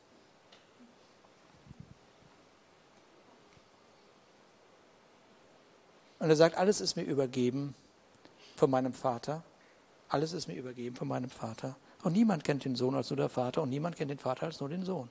Und 6.20 6.30
er 6.30 6.36
sagt, 6.36 6.58
alles 6.58 6.82
ist 6.82 6.96
mir 6.96 7.04
übergeben 7.04 7.76
von 8.60 8.70
meinem 8.70 8.94
Vater. 8.94 9.44
Alles 10.10 10.34
ist 10.34 10.48
mir 10.48 10.56
übergeben 10.56 10.96
von 10.96 11.08
meinem 11.08 11.30
Vater. 11.30 11.76
Und 12.04 12.14
niemand 12.14 12.44
kennt 12.44 12.66
den 12.66 12.76
Sohn 12.76 12.96
als 12.96 13.10
nur 13.10 13.18
der 13.18 13.30
Vater 13.30 13.62
und 13.62 13.70
niemand 13.70 13.96
kennt 13.96 14.12
den 14.12 14.20
Vater 14.20 14.46
als 14.46 14.60
nur 14.60 14.70
den 14.70 14.86
Sohn. 14.86 15.10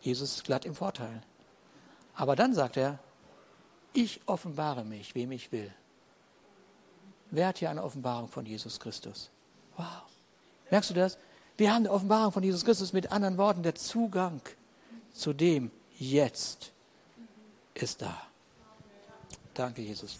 Jesus 0.00 0.36
ist 0.36 0.44
glatt 0.44 0.64
im 0.64 0.74
Vorteil. 0.74 1.22
Aber 2.14 2.36
dann 2.36 2.54
sagt 2.54 2.76
er, 2.76 2.98
ich 3.92 4.20
offenbare 4.26 4.84
mich, 4.84 5.14
wem 5.14 5.32
ich 5.32 5.52
will. 5.52 5.72
Wer 7.30 7.48
hat 7.48 7.58
hier 7.58 7.70
eine 7.70 7.82
Offenbarung 7.82 8.28
von 8.28 8.46
Jesus 8.46 8.78
Christus? 8.78 9.30
Wow. 9.76 10.02
Merkst 10.70 10.90
du 10.90 10.94
das? 10.94 11.18
Wir 11.56 11.72
haben 11.72 11.86
eine 11.86 11.90
Offenbarung 11.90 12.32
von 12.32 12.42
Jesus 12.42 12.64
Christus 12.64 12.92
mit 12.92 13.10
anderen 13.10 13.38
Worten. 13.38 13.62
Der 13.62 13.74
Zugang 13.74 14.40
zu 15.12 15.32
dem 15.32 15.70
Jetzt 15.98 16.72
ist 17.74 18.02
da. 18.02 18.22
Danke, 19.54 19.80
Jesus. 19.80 20.18